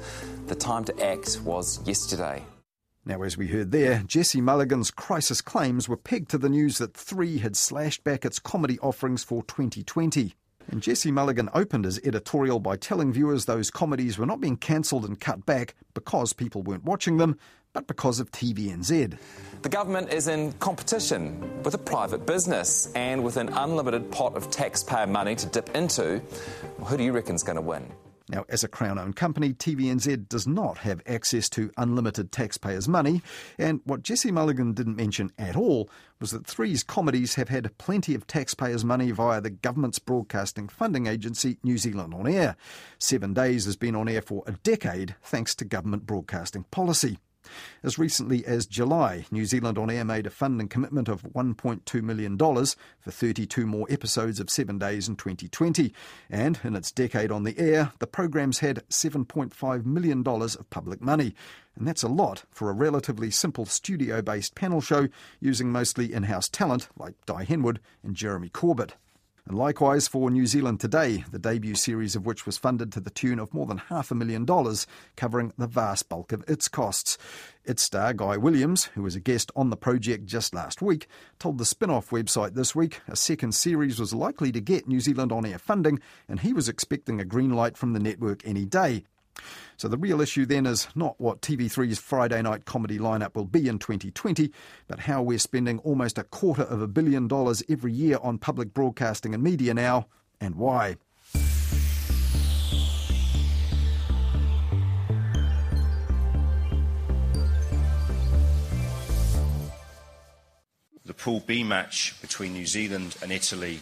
the 0.46 0.54
time 0.54 0.84
to 0.84 1.06
act 1.06 1.40
was 1.44 1.86
yesterday. 1.86 2.42
Now, 3.04 3.22
as 3.22 3.36
we 3.36 3.48
heard 3.48 3.70
there, 3.70 4.02
Jesse 4.06 4.40
Mulligan's 4.40 4.90
crisis 4.90 5.40
claims 5.42 5.88
were 5.88 5.96
pegged 5.96 6.30
to 6.30 6.38
the 6.38 6.48
news 6.48 6.78
that 6.78 6.94
Three 6.94 7.38
had 7.38 7.54
slashed 7.54 8.02
back 8.02 8.24
its 8.24 8.38
comedy 8.38 8.78
offerings 8.80 9.22
for 9.22 9.42
2020. 9.44 10.34
And 10.70 10.82
Jesse 10.82 11.10
Mulligan 11.10 11.48
opened 11.54 11.84
his 11.84 11.98
editorial 12.04 12.60
by 12.60 12.76
telling 12.76 13.12
viewers 13.12 13.44
those 13.44 13.70
comedies 13.70 14.18
were 14.18 14.26
not 14.26 14.40
being 14.40 14.56
cancelled 14.56 15.04
and 15.04 15.18
cut 15.18 15.46
back 15.46 15.74
because 15.94 16.32
people 16.32 16.62
weren't 16.62 16.84
watching 16.84 17.16
them, 17.18 17.38
but 17.86 17.86
because 17.86 18.20
of 18.20 18.30
TVNZ. 18.32 19.16
The 19.62 19.68
government 19.68 20.12
is 20.12 20.28
in 20.28 20.52
competition 20.54 21.62
with 21.62 21.74
a 21.74 21.78
private 21.78 22.26
business 22.26 22.92
and 22.94 23.24
with 23.24 23.36
an 23.36 23.48
unlimited 23.48 24.10
pot 24.10 24.36
of 24.36 24.50
taxpayer 24.50 25.06
money 25.06 25.34
to 25.34 25.46
dip 25.46 25.74
into. 25.74 26.22
Who 26.84 26.96
do 26.96 27.02
you 27.02 27.12
reckon's 27.12 27.42
going 27.42 27.56
to 27.56 27.62
win? 27.62 27.90
Now, 28.30 28.44
as 28.50 28.62
a 28.62 28.68
Crown 28.68 28.98
owned 28.98 29.16
company, 29.16 29.54
TVNZ 29.54 30.28
does 30.28 30.46
not 30.46 30.78
have 30.78 31.00
access 31.06 31.48
to 31.50 31.72
unlimited 31.78 32.30
taxpayers' 32.30 32.86
money. 32.86 33.22
And 33.58 33.80
what 33.84 34.02
Jesse 34.02 34.30
Mulligan 34.30 34.74
didn't 34.74 34.96
mention 34.96 35.30
at 35.38 35.56
all 35.56 35.88
was 36.20 36.30
that 36.32 36.46
Three's 36.46 36.82
comedies 36.82 37.36
have 37.36 37.48
had 37.48 37.76
plenty 37.78 38.14
of 38.14 38.26
taxpayers' 38.26 38.84
money 38.84 39.12
via 39.12 39.40
the 39.40 39.50
government's 39.50 39.98
broadcasting 39.98 40.68
funding 40.68 41.06
agency, 41.06 41.58
New 41.62 41.78
Zealand 41.78 42.12
On 42.12 42.26
Air. 42.26 42.56
Seven 42.98 43.32
Days 43.32 43.64
has 43.64 43.76
been 43.76 43.96
on 43.96 44.08
air 44.08 44.22
for 44.22 44.42
a 44.46 44.52
decade 44.52 45.14
thanks 45.22 45.54
to 45.54 45.64
government 45.64 46.06
broadcasting 46.06 46.64
policy. 46.70 47.18
As 47.82 47.98
recently 47.98 48.44
as 48.46 48.66
July, 48.66 49.26
New 49.30 49.44
Zealand 49.44 49.78
On 49.78 49.90
Air 49.90 50.04
made 50.04 50.26
a 50.26 50.30
funding 50.30 50.68
commitment 50.68 51.08
of 51.08 51.22
$1.2 51.22 52.02
million 52.02 52.38
for 52.38 53.10
32 53.10 53.66
more 53.66 53.86
episodes 53.90 54.40
of 54.40 54.50
Seven 54.50 54.78
Days 54.78 55.08
in 55.08 55.16
2020. 55.16 55.92
And 56.30 56.58
in 56.64 56.76
its 56.76 56.92
decade 56.92 57.30
on 57.30 57.44
the 57.44 57.58
air, 57.58 57.92
the 57.98 58.06
program's 58.06 58.58
had 58.58 58.86
$7.5 58.88 59.86
million 59.86 60.26
of 60.26 60.70
public 60.70 61.00
money. 61.00 61.34
And 61.76 61.86
that's 61.86 62.02
a 62.02 62.08
lot 62.08 62.44
for 62.50 62.70
a 62.70 62.74
relatively 62.74 63.30
simple 63.30 63.64
studio 63.64 64.20
based 64.20 64.54
panel 64.54 64.80
show 64.80 65.08
using 65.40 65.70
mostly 65.70 66.12
in 66.12 66.24
house 66.24 66.48
talent 66.48 66.88
like 66.96 67.14
Dai 67.24 67.44
Henwood 67.44 67.78
and 68.02 68.16
Jeremy 68.16 68.48
Corbett. 68.48 68.94
And 69.48 69.56
likewise 69.56 70.06
for 70.06 70.30
New 70.30 70.44
Zealand 70.46 70.78
Today, 70.78 71.24
the 71.30 71.38
debut 71.38 71.74
series 71.74 72.14
of 72.14 72.26
which 72.26 72.44
was 72.44 72.58
funded 72.58 72.92
to 72.92 73.00
the 73.00 73.08
tune 73.08 73.38
of 73.38 73.54
more 73.54 73.64
than 73.64 73.78
half 73.78 74.10
a 74.10 74.14
million 74.14 74.44
dollars, 74.44 74.86
covering 75.16 75.54
the 75.56 75.66
vast 75.66 76.10
bulk 76.10 76.32
of 76.32 76.44
its 76.46 76.68
costs. 76.68 77.16
Its 77.64 77.82
star, 77.82 78.12
Guy 78.12 78.36
Williams, 78.36 78.84
who 78.94 79.02
was 79.02 79.16
a 79.16 79.20
guest 79.20 79.50
on 79.56 79.70
the 79.70 79.76
project 79.76 80.26
just 80.26 80.54
last 80.54 80.82
week, 80.82 81.08
told 81.38 81.56
the 81.56 81.64
spin 81.64 81.88
off 81.88 82.10
website 82.10 82.52
this 82.52 82.74
week 82.74 83.00
a 83.08 83.16
second 83.16 83.52
series 83.52 83.98
was 83.98 84.12
likely 84.12 84.52
to 84.52 84.60
get 84.60 84.86
New 84.86 85.00
Zealand 85.00 85.32
on 85.32 85.46
air 85.46 85.58
funding, 85.58 85.98
and 86.28 86.40
he 86.40 86.52
was 86.52 86.68
expecting 86.68 87.18
a 87.18 87.24
green 87.24 87.54
light 87.54 87.78
from 87.78 87.94
the 87.94 88.00
network 88.00 88.46
any 88.46 88.66
day. 88.66 89.04
So 89.76 89.86
the 89.86 89.96
real 89.96 90.20
issue 90.20 90.44
then 90.44 90.66
is 90.66 90.88
not 90.94 91.20
what 91.20 91.40
TV3's 91.40 91.98
Friday 91.98 92.42
night 92.42 92.64
comedy 92.64 92.98
lineup 92.98 93.34
will 93.34 93.44
be 93.44 93.68
in 93.68 93.78
2020, 93.78 94.50
but 94.88 95.00
how 95.00 95.22
we're 95.22 95.38
spending 95.38 95.78
almost 95.80 96.18
a 96.18 96.24
quarter 96.24 96.62
of 96.62 96.82
a 96.82 96.88
billion 96.88 97.28
dollars 97.28 97.62
every 97.68 97.92
year 97.92 98.18
on 98.22 98.38
public 98.38 98.74
broadcasting 98.74 99.34
and 99.34 99.42
media 99.42 99.74
now, 99.74 100.08
and 100.40 100.56
why. 100.56 100.96
The 111.04 111.14
Pool 111.14 111.42
B 111.46 111.62
match 111.62 112.20
between 112.20 112.52
New 112.52 112.66
Zealand 112.66 113.16
and 113.22 113.32
Italy 113.32 113.80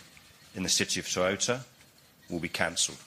in 0.55 0.63
the 0.63 0.69
city 0.69 1.01
of 1.01 1.07
Toyota 1.07 1.61
will 2.31 2.39
be 2.39 2.49
cancelled. 2.49 2.99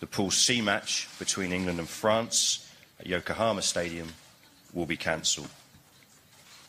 The 0.00 0.06
Pool 0.06 0.30
C 0.30 0.60
match 0.60 1.08
between 1.18 1.52
England 1.52 1.78
and 1.78 1.88
France 1.88 2.70
at 3.00 3.06
Yokohama 3.06 3.62
Stadium 3.62 4.12
will 4.72 4.86
be 4.86 4.96
cancelled. 4.96 5.48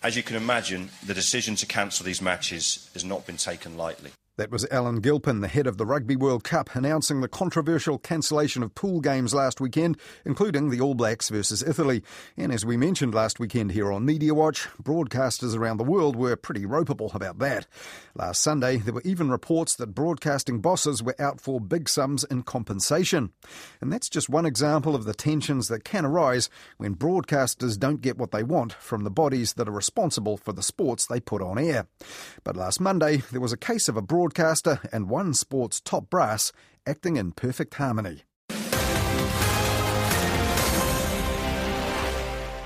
As 0.02 0.16
you 0.16 0.24
can 0.24 0.36
imagine, 0.36 0.90
the 1.06 1.14
decision 1.14 1.56
to 1.56 1.66
cancel 1.66 2.06
these 2.06 2.22
matches 2.22 2.90
has 2.94 3.04
not 3.04 3.26
been 3.26 3.38
taken 3.38 3.78
lightly. 3.78 4.12
That 4.38 4.52
was 4.52 4.68
Alan 4.70 4.98
Gilpin, 4.98 5.42
the 5.42 5.48
head 5.48 5.66
of 5.66 5.78
the 5.78 5.86
Rugby 5.88 6.16
World 6.16 6.44
Cup, 6.44 6.76
announcing 6.76 7.22
the 7.22 7.28
controversial 7.28 7.98
cancellation 7.98 8.62
of 8.62 8.76
pool 8.76 9.02
games 9.02 9.34
last 9.34 9.60
weekend, 9.60 9.98
including 10.26 10.70
the 10.70 10.80
All 10.80 10.94
Blacks 10.94 11.30
versus 11.30 11.64
Italy. 11.64 12.04
And 12.38 12.52
as 12.52 12.64
we 12.64 12.78
mentioned 12.78 13.16
last 13.16 13.40
weekend 13.40 13.72
here 13.72 13.92
on 13.92 14.06
Media 14.06 14.36
Watch, 14.36 14.68
broadcasters 14.80 15.58
around 15.58 15.78
the 15.78 15.84
world 15.84 16.16
were 16.16 16.36
pretty 16.36 16.68
ropeable 16.68 17.16
about 17.16 17.40
that. 17.40 17.66
Last 18.14 18.44
Sunday, 18.44 18.78
there 18.78 18.94
were 18.94 19.02
even 19.02 19.32
reports 19.32 19.76
that 19.76 19.96
broadcasting 19.96 20.62
bosses 20.62 21.02
were 21.02 21.16
out 21.18 21.42
for 21.42 21.60
big 21.60 21.90
sums 21.90 22.24
in 22.24 22.44
compensation. 22.44 23.32
And 23.82 23.92
that's 23.92 24.08
just 24.08 24.30
one 24.30 24.46
example 24.46 24.94
of 24.94 25.06
the 25.06 25.16
tensions 25.16 25.68
that 25.70 25.84
can 25.84 26.06
arise 26.06 26.48
when 26.78 26.94
broadcasters 26.94 27.76
don't 27.80 28.02
get 28.02 28.20
what 28.20 28.30
they 28.30 28.44
want 28.44 28.74
from 28.74 29.04
the 29.04 29.10
bodies 29.10 29.54
that 29.54 29.68
are 29.68 29.72
responsible 29.72 30.38
for 30.38 30.54
the 30.54 30.62
sports 30.62 31.08
they 31.08 31.20
put 31.20 31.42
on 31.42 31.58
air. 31.58 31.88
But 32.44 32.56
last 32.56 32.80
Monday, 32.80 33.24
there 33.32 33.42
was 33.42 33.52
a 33.52 33.58
case 33.58 33.90
of 33.90 33.98
a 33.98 34.02
broadcaster 34.04 34.27
broadcaster 34.28 34.82
and 34.92 35.10
one 35.10 35.34
sport's 35.34 35.80
top 35.80 36.10
brass 36.10 36.52
acting 36.86 37.16
in 37.16 37.32
perfect 37.32 37.76
harmony. 37.76 38.24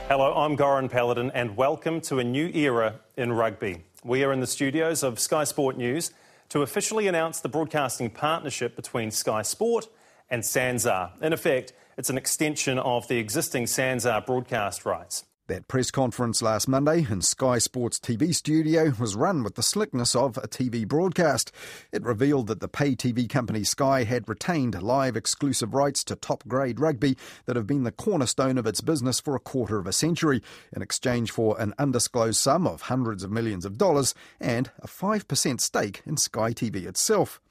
Hello, 0.07 0.33
I'm 0.35 0.57
Goran 0.57 0.89
Paladin, 0.89 1.29
and 1.35 1.55
welcome 1.55 2.01
to 2.01 2.17
a 2.17 2.23
new 2.23 2.47
era 2.47 3.01
in 3.15 3.31
rugby. 3.31 3.83
We 4.03 4.23
are 4.23 4.33
in 4.33 4.39
the 4.39 4.47
studios 4.47 5.03
of 5.03 5.19
Sky 5.19 5.43
Sport 5.43 5.77
News 5.77 6.09
to 6.49 6.63
officially 6.63 7.07
announce 7.07 7.41
the 7.41 7.49
broadcasting 7.49 8.09
partnership 8.09 8.75
between 8.75 9.11
Sky 9.11 9.43
Sport 9.43 9.87
and 10.31 10.41
SANZAAR. 10.41 11.11
In 11.21 11.31
effect, 11.31 11.73
it's 11.95 12.09
an 12.09 12.17
extension 12.17 12.79
of 12.79 13.07
the 13.07 13.19
existing 13.19 13.65
SANZAAR 13.65 14.25
broadcast 14.25 14.83
rights. 14.83 15.25
That 15.51 15.67
press 15.67 15.91
conference 15.91 16.41
last 16.41 16.69
Monday 16.69 17.05
in 17.09 17.19
Sky 17.19 17.57
Sports 17.57 17.99
TV 17.99 18.33
studio 18.33 18.93
was 18.97 19.17
run 19.17 19.43
with 19.43 19.55
the 19.55 19.61
slickness 19.61 20.15
of 20.15 20.37
a 20.37 20.47
TV 20.47 20.87
broadcast. 20.87 21.51
It 21.91 22.03
revealed 22.03 22.47
that 22.47 22.61
the 22.61 22.69
pay 22.69 22.95
TV 22.95 23.27
company 23.27 23.65
Sky 23.65 24.05
had 24.05 24.29
retained 24.29 24.81
live 24.81 25.17
exclusive 25.17 25.73
rights 25.73 26.05
to 26.05 26.15
top 26.15 26.47
grade 26.47 26.79
rugby 26.79 27.17
that 27.47 27.57
have 27.57 27.67
been 27.67 27.83
the 27.83 27.91
cornerstone 27.91 28.57
of 28.57 28.65
its 28.65 28.79
business 28.79 29.19
for 29.19 29.35
a 29.35 29.41
quarter 29.41 29.77
of 29.77 29.87
a 29.87 29.91
century, 29.91 30.41
in 30.73 30.81
exchange 30.81 31.31
for 31.31 31.59
an 31.59 31.73
undisclosed 31.77 32.39
sum 32.39 32.65
of 32.65 32.83
hundreds 32.83 33.21
of 33.21 33.29
millions 33.29 33.65
of 33.65 33.77
dollars 33.77 34.15
and 34.39 34.71
a 34.79 34.87
5% 34.87 35.59
stake 35.59 36.01
in 36.05 36.15
Sky 36.15 36.53
TV 36.53 36.85
itself. 36.85 37.41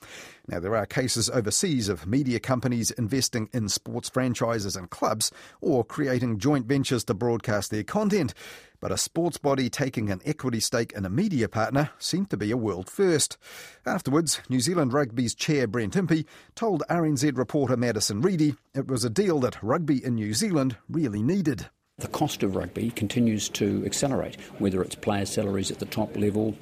Now, 0.51 0.59
there 0.59 0.75
are 0.75 0.85
cases 0.85 1.31
overseas 1.31 1.89
of 1.89 2.09
media 2.09 2.41
companies 2.41 2.91
investing 2.91 3.49
in 3.53 3.69
sports 3.69 4.09
franchises 4.09 4.75
and 4.75 4.91
clubs 4.91 5.31
or 5.61 5.85
creating 5.85 6.41
joint 6.41 6.67
ventures 6.67 7.05
to 7.05 7.15
broadcast 7.15 7.71
their 7.71 7.85
content. 7.85 8.35
But 8.81 8.91
a 8.91 8.99
sports 8.99 9.39
body 9.39 9.71
taking 9.71 10.11
an 10.11 10.21
equity 10.25 10.59
stake 10.59 10.93
in 10.97 11.07
a 11.07 11.09
media 11.09 11.49
partner 11.49 11.91
seemed 12.01 12.31
to 12.31 12.37
be 12.37 12.51
a 12.51 12.57
world 12.57 12.91
first. 12.91 13.39
Afterwards, 13.87 14.41
New 14.49 14.59
Zealand 14.59 14.93
Rugby's 14.93 15.37
chair 15.37 15.69
Brent 15.69 15.95
Impey 15.95 16.27
told 16.57 16.83
RNZ 16.91 17.39
reporter 17.39 17.77
Madison 17.77 18.21
Reidy 18.21 18.57
it 18.75 18.89
was 18.89 19.05
a 19.05 19.11
deal 19.11 19.39
that 19.41 19.63
rugby 19.63 20.05
in 20.05 20.17
New 20.17 20.35
Zealand 20.35 20.77
really 20.89 21.23
needed. 21.23 21.69
The 21.99 22.09
cost 22.09 22.43
of 22.43 22.57
rugby 22.57 22.91
continues 22.91 23.49
to 23.51 23.85
accelerate, 23.87 24.41
whether 24.59 24.83
it's 24.83 24.97
player 24.97 25.27
salaries 25.27 25.71
at 25.71 25.79
the 25.79 25.87
top 25.87 26.17
level, 26.17 26.57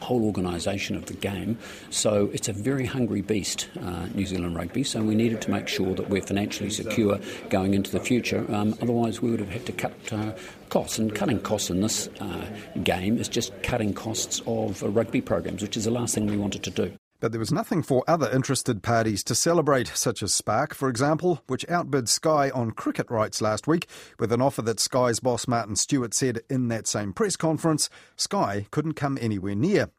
whole 0.00 0.24
organisation 0.24 0.96
of 0.96 1.06
the 1.06 1.14
game. 1.14 1.58
So 1.90 2.30
it's 2.32 2.48
a 2.48 2.52
very 2.52 2.86
hungry 2.86 3.22
beast, 3.22 3.68
uh, 3.80 4.06
New 4.14 4.26
Zealand 4.26 4.56
rugby. 4.56 4.84
So 4.84 5.02
we 5.02 5.14
needed 5.14 5.40
to 5.42 5.50
make 5.50 5.68
sure 5.68 5.94
that 5.94 6.08
we're 6.08 6.22
financially 6.22 6.70
secure 6.70 7.20
going 7.48 7.74
into 7.74 7.90
the 7.90 8.00
future. 8.00 8.44
Um, 8.52 8.74
otherwise, 8.80 9.20
we 9.22 9.30
would 9.30 9.40
have 9.40 9.50
had 9.50 9.66
to 9.66 9.72
cut 9.72 9.92
uh, 10.12 10.32
costs. 10.68 10.98
And 10.98 11.14
cutting 11.14 11.40
costs 11.40 11.70
in 11.70 11.80
this 11.80 12.08
uh, 12.20 12.46
game 12.82 13.18
is 13.18 13.28
just 13.28 13.52
cutting 13.62 13.92
costs 13.92 14.42
of 14.46 14.82
rugby 14.82 15.20
programs, 15.20 15.62
which 15.62 15.76
is 15.76 15.84
the 15.84 15.90
last 15.90 16.14
thing 16.14 16.26
we 16.26 16.36
wanted 16.36 16.62
to 16.62 16.70
do. 16.70 16.99
But 17.20 17.32
there 17.32 17.38
was 17.38 17.52
nothing 17.52 17.82
for 17.82 18.02
other 18.08 18.30
interested 18.30 18.82
parties 18.82 19.22
to 19.24 19.34
celebrate, 19.34 19.88
such 19.88 20.22
as 20.22 20.32
Spark, 20.32 20.74
for 20.74 20.88
example, 20.88 21.42
which 21.46 21.68
outbid 21.68 22.08
Sky 22.08 22.48
on 22.50 22.70
cricket 22.70 23.10
rights 23.10 23.42
last 23.42 23.66
week 23.66 23.86
with 24.18 24.32
an 24.32 24.40
offer 24.40 24.62
that 24.62 24.80
Sky's 24.80 25.20
boss 25.20 25.46
Martin 25.46 25.76
Stewart 25.76 26.14
said 26.14 26.40
in 26.48 26.68
that 26.68 26.86
same 26.86 27.12
press 27.12 27.36
conference 27.36 27.90
Sky 28.16 28.66
couldn't 28.70 28.94
come 28.94 29.18
anywhere 29.20 29.54
near. 29.54 29.90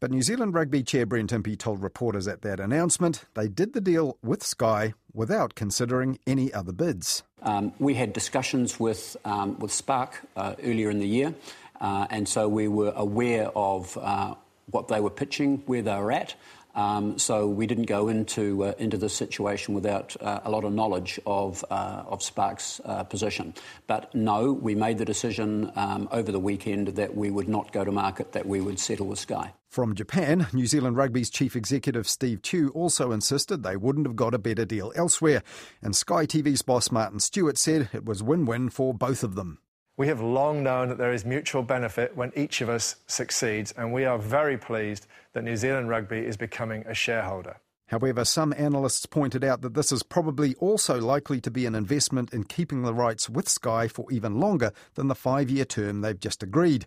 But 0.00 0.10
New 0.10 0.22
Zealand 0.22 0.54
Rugby 0.54 0.82
Chair 0.82 1.06
Brent 1.06 1.32
Impey 1.32 1.56
told 1.56 1.82
reporters 1.82 2.28
at 2.28 2.42
that 2.42 2.60
announcement 2.60 3.24
they 3.34 3.48
did 3.48 3.72
the 3.72 3.80
deal 3.80 4.16
with 4.22 4.44
Sky 4.44 4.94
without 5.12 5.54
considering 5.54 6.18
any 6.26 6.52
other 6.52 6.72
bids. 6.72 7.22
Um, 7.42 7.72
we 7.78 7.94
had 7.94 8.12
discussions 8.12 8.80
with, 8.80 9.16
um, 9.24 9.58
with 9.60 9.72
Spark 9.72 10.20
uh, 10.36 10.54
earlier 10.62 10.90
in 10.90 10.98
the 10.98 11.06
year, 11.06 11.34
uh, 11.80 12.08
and 12.10 12.28
so 12.28 12.48
we 12.48 12.66
were 12.66 12.92
aware 12.96 13.48
of. 13.54 13.96
Uh, 13.96 14.34
what 14.70 14.88
they 14.88 15.00
were 15.00 15.10
pitching, 15.10 15.62
where 15.66 15.82
they 15.82 15.96
were 15.96 16.12
at. 16.12 16.34
Um, 16.74 17.18
so 17.18 17.48
we 17.48 17.66
didn't 17.66 17.86
go 17.86 18.06
into 18.06 18.64
uh, 18.64 18.72
into 18.78 18.96
this 18.96 19.12
situation 19.12 19.74
without 19.74 20.14
uh, 20.20 20.40
a 20.44 20.50
lot 20.50 20.62
of 20.62 20.72
knowledge 20.72 21.18
of 21.26 21.64
uh, 21.70 22.04
of 22.06 22.22
Spark's 22.22 22.80
uh, 22.84 23.02
position. 23.02 23.52
But 23.88 24.14
no, 24.14 24.52
we 24.52 24.76
made 24.76 24.98
the 24.98 25.04
decision 25.04 25.72
um, 25.74 26.08
over 26.12 26.30
the 26.30 26.38
weekend 26.38 26.88
that 26.88 27.16
we 27.16 27.30
would 27.30 27.48
not 27.48 27.72
go 27.72 27.84
to 27.84 27.90
market, 27.90 28.30
that 28.32 28.46
we 28.46 28.60
would 28.60 28.78
settle 28.78 29.06
with 29.06 29.18
Sky. 29.18 29.54
From 29.68 29.94
Japan, 29.96 30.46
New 30.52 30.66
Zealand 30.66 30.96
Rugby's 30.96 31.30
chief 31.30 31.56
executive 31.56 32.08
Steve 32.08 32.42
Tew 32.42 32.70
also 32.74 33.10
insisted 33.10 33.62
they 33.62 33.76
wouldn't 33.76 34.06
have 34.06 34.16
got 34.16 34.32
a 34.32 34.38
better 34.38 34.64
deal 34.64 34.92
elsewhere. 34.94 35.42
And 35.82 35.96
Sky 35.96 36.26
TV's 36.26 36.62
boss 36.62 36.92
Martin 36.92 37.18
Stewart 37.18 37.58
said 37.58 37.90
it 37.92 38.04
was 38.04 38.22
win 38.22 38.44
win 38.44 38.70
for 38.70 38.94
both 38.94 39.24
of 39.24 39.34
them. 39.34 39.58
We 39.98 40.06
have 40.06 40.20
long 40.20 40.62
known 40.62 40.90
that 40.90 40.98
there 40.98 41.12
is 41.12 41.24
mutual 41.24 41.64
benefit 41.64 42.16
when 42.16 42.30
each 42.36 42.60
of 42.60 42.68
us 42.68 42.94
succeeds, 43.08 43.72
and 43.72 43.92
we 43.92 44.04
are 44.04 44.16
very 44.16 44.56
pleased 44.56 45.08
that 45.32 45.42
New 45.42 45.56
Zealand 45.56 45.88
Rugby 45.88 46.20
is 46.20 46.36
becoming 46.36 46.84
a 46.86 46.94
shareholder. 46.94 47.56
However, 47.88 48.24
some 48.24 48.54
analysts 48.56 49.06
pointed 49.06 49.42
out 49.42 49.60
that 49.62 49.74
this 49.74 49.90
is 49.90 50.04
probably 50.04 50.54
also 50.60 51.00
likely 51.00 51.40
to 51.40 51.50
be 51.50 51.66
an 51.66 51.74
investment 51.74 52.32
in 52.32 52.44
keeping 52.44 52.82
the 52.82 52.94
rights 52.94 53.28
with 53.28 53.48
Sky 53.48 53.88
for 53.88 54.06
even 54.12 54.38
longer 54.38 54.72
than 54.94 55.08
the 55.08 55.16
five 55.16 55.50
year 55.50 55.64
term 55.64 56.00
they've 56.00 56.20
just 56.20 56.44
agreed. 56.44 56.86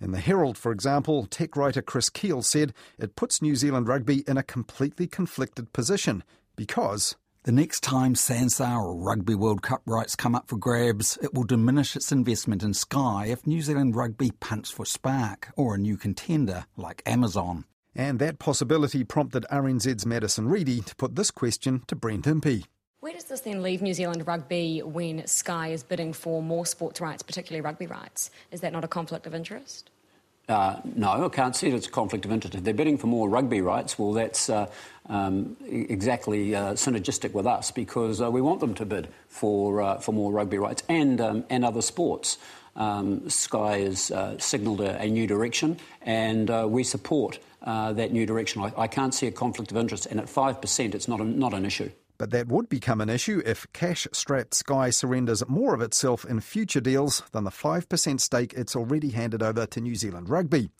In 0.00 0.12
the 0.12 0.20
Herald, 0.20 0.56
for 0.56 0.70
example, 0.70 1.26
tech 1.26 1.56
writer 1.56 1.82
Chris 1.82 2.10
Keall 2.10 2.44
said 2.44 2.72
it 2.96 3.16
puts 3.16 3.42
New 3.42 3.56
Zealand 3.56 3.88
Rugby 3.88 4.22
in 4.28 4.36
a 4.36 4.44
completely 4.44 5.08
conflicted 5.08 5.72
position 5.72 6.22
because 6.54 7.16
the 7.44 7.52
next 7.52 7.80
time 7.80 8.14
SANZAAR 8.14 8.84
or 8.84 8.94
Rugby 8.94 9.34
World 9.34 9.62
Cup 9.62 9.82
rights 9.84 10.14
come 10.14 10.36
up 10.36 10.48
for 10.48 10.56
grabs, 10.56 11.18
it 11.20 11.34
will 11.34 11.42
diminish 11.42 11.96
its 11.96 12.12
investment 12.12 12.62
in 12.62 12.72
Sky 12.72 13.26
if 13.30 13.46
New 13.46 13.62
Zealand 13.62 13.96
Rugby 13.96 14.30
punts 14.38 14.70
for 14.70 14.86
Spark 14.86 15.52
or 15.56 15.74
a 15.74 15.78
new 15.78 15.96
contender 15.96 16.66
like 16.76 17.02
Amazon. 17.04 17.64
And 17.96 18.20
that 18.20 18.38
possibility 18.38 19.02
prompted 19.02 19.44
RNZ's 19.50 20.06
Madison 20.06 20.48
Reidy 20.48 20.80
to 20.82 20.94
put 20.94 21.16
this 21.16 21.32
question 21.32 21.82
to 21.88 21.96
Brent 21.96 22.28
Impey. 22.28 22.64
Where 23.00 23.12
does 23.12 23.24
this 23.24 23.40
then 23.40 23.62
leave 23.62 23.82
New 23.82 23.94
Zealand 23.94 24.24
Rugby 24.28 24.80
when 24.80 25.26
Sky 25.26 25.68
is 25.68 25.82
bidding 25.82 26.12
for 26.12 26.40
more 26.40 26.64
sports 26.64 27.00
rights, 27.00 27.24
particularly 27.24 27.60
rugby 27.60 27.86
rights? 27.88 28.30
Is 28.52 28.60
that 28.60 28.72
not 28.72 28.84
a 28.84 28.88
conflict 28.88 29.26
of 29.26 29.34
interest? 29.34 29.90
Uh, 30.52 30.78
no, 30.84 31.24
I 31.24 31.28
can't 31.30 31.56
see 31.56 31.68
it 31.68 31.74
as 31.74 31.86
a 31.86 31.90
conflict 31.90 32.26
of 32.26 32.30
interest. 32.30 32.54
If 32.54 32.62
they're 32.62 32.74
bidding 32.74 32.98
for 32.98 33.06
more 33.06 33.26
rugby 33.26 33.62
rights, 33.62 33.98
well, 33.98 34.12
that's 34.12 34.50
uh, 34.50 34.66
um, 35.08 35.56
exactly 35.66 36.54
uh, 36.54 36.74
synergistic 36.74 37.32
with 37.32 37.46
us 37.46 37.70
because 37.70 38.20
uh, 38.20 38.30
we 38.30 38.42
want 38.42 38.60
them 38.60 38.74
to 38.74 38.84
bid 38.84 39.08
for 39.28 39.80
uh, 39.80 39.98
for 39.98 40.12
more 40.12 40.30
rugby 40.30 40.58
rights 40.58 40.82
and 40.90 41.20
um, 41.22 41.44
and 41.48 41.64
other 41.64 41.80
sports. 41.80 42.36
Um, 42.76 43.28
Sky 43.30 43.78
has 43.80 44.12
signalled 44.38 44.82
a, 44.82 45.00
a, 45.00 45.06
new 45.06 45.26
direction, 45.26 45.78
and 46.02 46.48
we 46.70 46.84
support 46.84 47.38
that 47.64 48.12
new 48.12 48.26
direction. 48.26 48.62
I, 48.62 48.72
I, 48.76 48.88
can't 48.88 49.14
see 49.14 49.26
a 49.26 49.32
conflict 49.32 49.70
of 49.70 49.78
interest, 49.78 50.06
and 50.06 50.20
at 50.20 50.28
five 50.28 50.60
percent, 50.60 50.94
it's 50.94 51.08
not 51.08 51.20
a, 51.20 51.24
not 51.24 51.54
an 51.54 51.64
issue. 51.64 51.90
But 52.18 52.30
that 52.30 52.48
would 52.48 52.68
become 52.68 53.00
an 53.00 53.08
issue 53.08 53.42
if 53.44 53.66
cash 53.72 54.06
strapped 54.12 54.54
Sky 54.54 54.90
surrenders 54.90 55.42
more 55.48 55.74
of 55.74 55.80
itself 55.80 56.24
in 56.24 56.40
future 56.40 56.80
deals 56.80 57.22
than 57.32 57.44
the 57.44 57.50
5% 57.50 58.20
stake 58.20 58.52
it's 58.54 58.76
already 58.76 59.10
handed 59.10 59.42
over 59.42 59.66
to 59.66 59.80
New 59.80 59.94
Zealand 59.94 60.28
Rugby. 60.28 60.70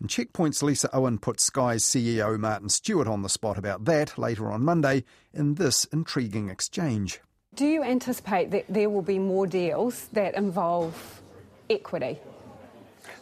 And 0.00 0.10
Checkpoint's 0.10 0.62
Lisa 0.62 0.88
Owen 0.92 1.18
put 1.18 1.40
Sky's 1.40 1.84
CEO 1.84 2.38
Martin 2.38 2.68
Stewart 2.68 3.06
on 3.06 3.22
the 3.22 3.28
spot 3.28 3.58
about 3.58 3.84
that 3.84 4.18
later 4.18 4.50
on 4.50 4.64
Monday 4.64 5.04
in 5.32 5.54
this 5.54 5.84
intriguing 5.86 6.48
exchange. 6.48 7.20
Do 7.54 7.66
you 7.66 7.82
anticipate 7.82 8.50
that 8.52 8.66
there 8.68 8.90
will 8.90 9.02
be 9.02 9.18
more 9.18 9.46
deals 9.46 10.08
that 10.12 10.34
involve 10.34 11.22
equity? 11.68 12.18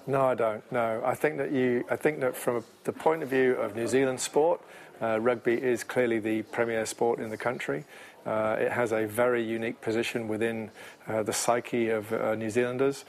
No, 0.06 0.22
I 0.22 0.34
don't. 0.34 0.72
No, 0.72 1.02
I 1.04 1.14
think 1.14 1.38
that 1.38 1.52
you. 1.52 1.84
I 1.90 1.96
think 1.96 2.20
that 2.20 2.36
from 2.36 2.64
the 2.84 2.92
point 2.92 3.22
of 3.22 3.28
view 3.28 3.54
of 3.54 3.74
New 3.74 3.88
Zealand 3.88 4.20
sport, 4.20 4.60
uh, 5.00 5.18
rugby 5.20 5.54
is 5.54 5.84
clearly 5.84 6.18
the 6.18 6.42
premier 6.42 6.86
sport 6.86 7.18
in 7.18 7.30
the 7.30 7.36
country. 7.36 7.84
Uh, 8.24 8.56
it 8.58 8.72
has 8.72 8.92
a 8.92 9.06
very 9.06 9.42
unique 9.42 9.80
position 9.80 10.26
within 10.28 10.70
uh, 11.06 11.22
the 11.22 11.32
psyche 11.32 11.90
of 11.90 12.12
uh, 12.12 12.34
New 12.34 12.50
Zealanders. 12.50 13.04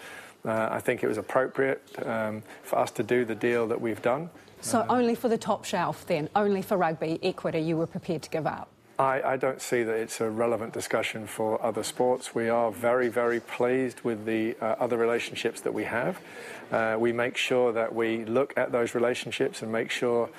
Uh, 0.46 0.70
I 0.72 0.80
think 0.80 1.04
it 1.04 1.08
was 1.08 1.18
appropriate 1.18 1.82
um, 2.06 2.44
for 2.64 2.80
us 2.80 2.92
to 2.92 3.04
do 3.04 3.26
the 3.26 3.36
deal 3.36 3.68
that 3.68 3.82
we've 3.82 4.02
done. 4.02 4.30
So, 4.62 4.86
only 4.90 5.16
for 5.16 5.30
the 5.30 5.38
top 5.38 5.66
shelf, 5.66 6.06
then, 6.08 6.30
only 6.36 6.62
for 6.62 6.78
rugby 6.78 7.20
equity, 7.22 7.60
you 7.60 7.78
were 7.78 7.88
prepared 7.88 8.24
to 8.24 8.30
give 8.30 8.48
up? 8.48 8.70
I, 9.00 9.22
I, 9.22 9.38
don't 9.38 9.62
see 9.62 9.84
that 9.84 9.94
it's 9.94 10.22
a 10.22 10.30
relevant 10.30 10.74
discussion 10.74 11.28
for 11.28 11.64
other 11.64 11.84
sports. 11.84 12.34
We 12.34 12.50
are 12.50 12.72
very, 12.72 13.10
very 13.10 13.40
pleased 13.40 14.02
with 14.02 14.26
the 14.26 14.56
uh, 14.60 14.76
other 14.80 14.98
relationships 14.98 15.62
that 15.62 15.74
we 15.74 15.84
have. 15.84 16.20
Uh, 16.72 16.98
we 17.00 17.14
make 17.14 17.38
sure 17.38 17.72
that 17.74 17.94
we 17.94 18.26
look 18.26 18.58
at 18.58 18.72
those 18.72 18.96
relationships 18.96 19.62
and 19.62 19.72
make 19.72 19.92
sure 19.92 20.30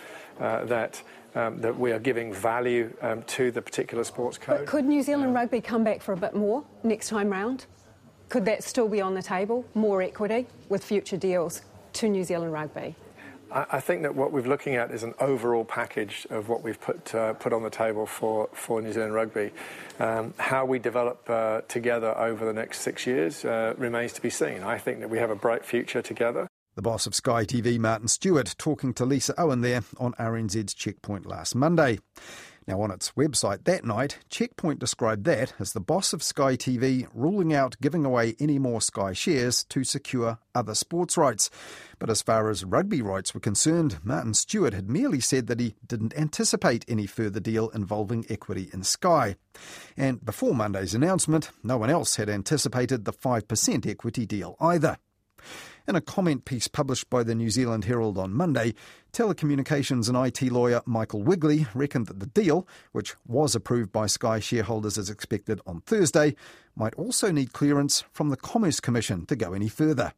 uh, 0.40 0.64
that 0.64 1.02
um, 1.34 1.60
that 1.60 1.78
we 1.78 1.92
are 1.92 1.98
giving 1.98 2.32
value 2.32 2.94
um, 3.02 3.22
to 3.24 3.50
the 3.50 3.62
particular 3.62 4.04
sports 4.04 4.38
code. 4.38 4.58
But 4.58 4.66
could 4.66 4.84
New 4.84 5.02
Zealand 5.02 5.34
Rugby 5.34 5.60
come 5.60 5.84
back 5.84 6.02
for 6.02 6.12
a 6.12 6.16
bit 6.16 6.34
more 6.34 6.64
next 6.82 7.08
time 7.08 7.30
round? 7.30 7.66
Could 8.28 8.44
that 8.44 8.62
still 8.62 8.88
be 8.88 9.00
on 9.00 9.14
the 9.14 9.22
table? 9.22 9.64
More 9.74 10.02
equity 10.02 10.46
with 10.68 10.84
future 10.84 11.16
deals 11.16 11.62
to 11.94 12.08
New 12.08 12.24
Zealand 12.24 12.52
Rugby? 12.52 12.94
I 13.50 13.80
think 13.80 14.02
that 14.02 14.14
what 14.14 14.30
we're 14.30 14.42
looking 14.42 14.76
at 14.76 14.90
is 14.90 15.04
an 15.04 15.14
overall 15.20 15.64
package 15.64 16.26
of 16.28 16.50
what 16.50 16.62
we've 16.62 16.78
put 16.78 17.14
uh, 17.14 17.32
put 17.32 17.54
on 17.54 17.62
the 17.62 17.70
table 17.70 18.04
for, 18.04 18.50
for 18.52 18.82
New 18.82 18.92
Zealand 18.92 19.14
Rugby. 19.14 19.52
Um, 19.98 20.34
how 20.36 20.66
we 20.66 20.78
develop 20.78 21.28
uh, 21.30 21.62
together 21.62 22.16
over 22.18 22.44
the 22.44 22.52
next 22.52 22.80
six 22.80 23.06
years 23.06 23.46
uh, 23.46 23.72
remains 23.78 24.12
to 24.14 24.20
be 24.20 24.28
seen. 24.28 24.62
I 24.62 24.76
think 24.76 25.00
that 25.00 25.08
we 25.08 25.16
have 25.18 25.30
a 25.30 25.34
bright 25.34 25.64
future 25.64 26.02
together. 26.02 26.47
The 26.78 26.82
boss 26.82 27.08
of 27.08 27.14
Sky 27.16 27.44
TV, 27.44 27.76
Martin 27.76 28.06
Stewart, 28.06 28.54
talking 28.56 28.94
to 28.94 29.04
Lisa 29.04 29.34
Owen 29.36 29.62
there 29.62 29.82
on 29.98 30.12
RNZ's 30.12 30.74
Checkpoint 30.74 31.26
last 31.26 31.56
Monday. 31.56 31.98
Now, 32.68 32.80
on 32.82 32.92
its 32.92 33.10
website 33.16 33.64
that 33.64 33.84
night, 33.84 34.20
Checkpoint 34.30 34.78
described 34.78 35.24
that 35.24 35.54
as 35.58 35.72
the 35.72 35.80
boss 35.80 36.12
of 36.12 36.22
Sky 36.22 36.56
TV 36.56 37.08
ruling 37.12 37.52
out 37.52 37.76
giving 37.80 38.04
away 38.04 38.36
any 38.38 38.60
more 38.60 38.80
Sky 38.80 39.12
shares 39.12 39.64
to 39.70 39.82
secure 39.82 40.38
other 40.54 40.76
sports 40.76 41.16
rights. 41.16 41.50
But 41.98 42.10
as 42.10 42.22
far 42.22 42.48
as 42.48 42.62
rugby 42.62 43.02
rights 43.02 43.34
were 43.34 43.40
concerned, 43.40 43.98
Martin 44.04 44.34
Stewart 44.34 44.72
had 44.72 44.88
merely 44.88 45.18
said 45.18 45.48
that 45.48 45.58
he 45.58 45.74
didn't 45.84 46.16
anticipate 46.16 46.84
any 46.86 47.06
further 47.06 47.40
deal 47.40 47.70
involving 47.70 48.24
equity 48.30 48.70
in 48.72 48.84
Sky. 48.84 49.34
And 49.96 50.24
before 50.24 50.54
Monday's 50.54 50.94
announcement, 50.94 51.50
no 51.64 51.76
one 51.76 51.90
else 51.90 52.14
had 52.14 52.28
anticipated 52.28 53.04
the 53.04 53.12
5% 53.12 53.84
equity 53.84 54.26
deal 54.26 54.54
either. 54.60 54.98
In 55.88 55.96
a 55.96 56.02
comment 56.02 56.44
piece 56.44 56.68
published 56.68 57.08
by 57.08 57.22
the 57.22 57.34
New 57.34 57.48
Zealand 57.48 57.86
Herald 57.86 58.18
on 58.18 58.34
Monday, 58.34 58.74
telecommunications 59.14 60.06
and 60.06 60.18
IT 60.18 60.52
lawyer 60.52 60.82
Michael 60.84 61.22
Wigley 61.22 61.66
reckoned 61.74 62.08
that 62.08 62.20
the 62.20 62.26
deal, 62.26 62.68
which 62.92 63.14
was 63.26 63.54
approved 63.54 63.90
by 63.90 64.06
Sky 64.06 64.38
shareholders 64.38 64.98
as 64.98 65.08
expected 65.08 65.62
on 65.66 65.80
Thursday, 65.80 66.36
might 66.76 66.94
also 66.96 67.32
need 67.32 67.54
clearance 67.54 68.04
from 68.12 68.28
the 68.28 68.36
Commerce 68.36 68.80
Commission 68.80 69.24
to 69.24 69.34
go 69.34 69.54
any 69.54 69.70
further. 69.70 70.12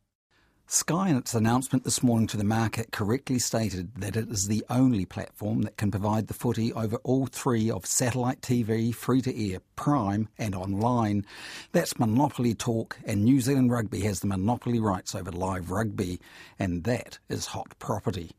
Sky, 0.73 1.09
in 1.09 1.17
its 1.17 1.35
announcement 1.35 1.83
this 1.83 2.01
morning 2.01 2.29
to 2.29 2.37
the 2.37 2.45
market, 2.45 2.93
correctly 2.93 3.41
stated 3.41 3.93
that 3.97 4.15
it 4.15 4.29
is 4.31 4.47
the 4.47 4.65
only 4.71 5.05
platform 5.05 5.63
that 5.63 5.77
can 5.77 5.91
provide 5.91 6.29
the 6.29 6.33
footy 6.33 6.73
over 6.75 6.95
all 6.99 7.27
three 7.27 7.69
of 7.69 7.85
satellite 7.85 8.41
TV, 8.41 8.95
free 8.95 9.21
to 9.21 9.51
air, 9.51 9.59
prime, 9.75 10.29
and 10.39 10.55
online. 10.55 11.27
That's 11.73 11.99
monopoly 11.99 12.55
talk, 12.55 12.97
and 13.05 13.25
New 13.25 13.41
Zealand 13.41 13.73
Rugby 13.73 14.03
has 14.03 14.21
the 14.21 14.29
monopoly 14.29 14.79
rights 14.79 15.13
over 15.13 15.33
live 15.33 15.73
rugby, 15.73 16.21
and 16.57 16.85
that 16.85 17.19
is 17.29 17.47
hot 17.47 17.77
property. 17.81 18.31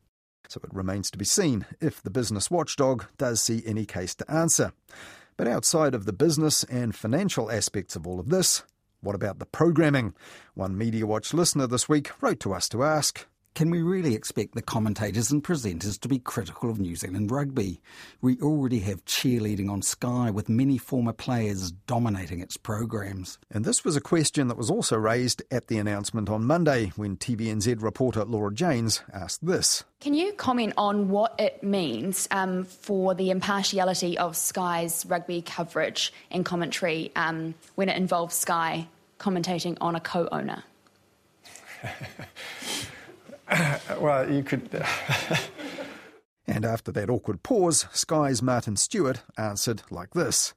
So 0.47 0.61
it 0.63 0.73
remains 0.73 1.11
to 1.11 1.17
be 1.17 1.25
seen 1.25 1.65
if 1.81 2.01
the 2.01 2.09
business 2.09 2.49
watchdog 2.49 3.07
does 3.17 3.41
see 3.41 3.61
any 3.65 3.85
case 3.85 4.15
to 4.15 4.31
answer. 4.31 4.71
But 5.35 5.49
outside 5.49 5.93
of 5.93 6.05
the 6.05 6.13
business 6.13 6.63
and 6.63 6.95
financial 6.95 7.51
aspects 7.51 7.97
of 7.97 8.07
all 8.07 8.21
of 8.21 8.29
this, 8.29 8.63
what 9.01 9.15
about 9.15 9.39
the 9.39 9.45
programming? 9.45 10.13
One 10.53 10.77
Media 10.77 11.07
Watch 11.07 11.33
listener 11.33 11.67
this 11.67 11.89
week 11.89 12.11
wrote 12.21 12.39
to 12.41 12.53
us 12.53 12.69
to 12.69 12.83
ask. 12.83 13.25
Can 13.53 13.69
we 13.69 13.81
really 13.81 14.15
expect 14.15 14.55
the 14.55 14.61
commentators 14.61 15.29
and 15.29 15.43
presenters 15.43 15.99
to 15.99 16.07
be 16.07 16.19
critical 16.19 16.69
of 16.69 16.79
New 16.79 16.95
Zealand 16.95 17.31
rugby? 17.31 17.81
We 18.21 18.37
already 18.37 18.79
have 18.79 19.03
cheerleading 19.03 19.69
on 19.69 19.81
Sky 19.81 20.31
with 20.31 20.47
many 20.47 20.77
former 20.77 21.11
players 21.11 21.71
dominating 21.85 22.39
its 22.39 22.55
programs. 22.55 23.37
And 23.51 23.65
this 23.65 23.83
was 23.83 23.97
a 23.97 24.01
question 24.01 24.47
that 24.47 24.57
was 24.57 24.71
also 24.71 24.95
raised 24.95 25.43
at 25.51 25.67
the 25.67 25.79
announcement 25.79 26.29
on 26.29 26.45
Monday 26.45 26.93
when 26.95 27.17
TVNZ 27.17 27.83
reporter 27.83 28.23
Laura 28.23 28.53
Janes 28.53 29.01
asked 29.13 29.45
this. 29.45 29.83
Can 29.99 30.13
you 30.13 30.31
comment 30.31 30.73
on 30.77 31.09
what 31.09 31.35
it 31.37 31.61
means 31.61 32.29
um, 32.31 32.63
for 32.63 33.13
the 33.13 33.31
impartiality 33.31 34.17
of 34.17 34.37
Sky's 34.37 35.05
rugby 35.05 35.41
coverage 35.41 36.13
and 36.31 36.45
commentary 36.45 37.11
um, 37.17 37.53
when 37.75 37.89
it 37.89 37.97
involves 37.97 38.33
Sky 38.33 38.87
commentating 39.19 39.77
on 39.81 39.97
a 39.97 39.99
co 39.99 40.29
owner? 40.31 40.63
well, 43.99 44.31
you 44.31 44.43
could. 44.43 44.69
and 46.47 46.65
after 46.65 46.91
that 46.91 47.09
awkward 47.09 47.43
pause, 47.43 47.87
Sky's 47.91 48.41
Martin 48.41 48.75
Stewart 48.75 49.21
answered 49.37 49.83
like 49.89 50.11
this. 50.11 50.53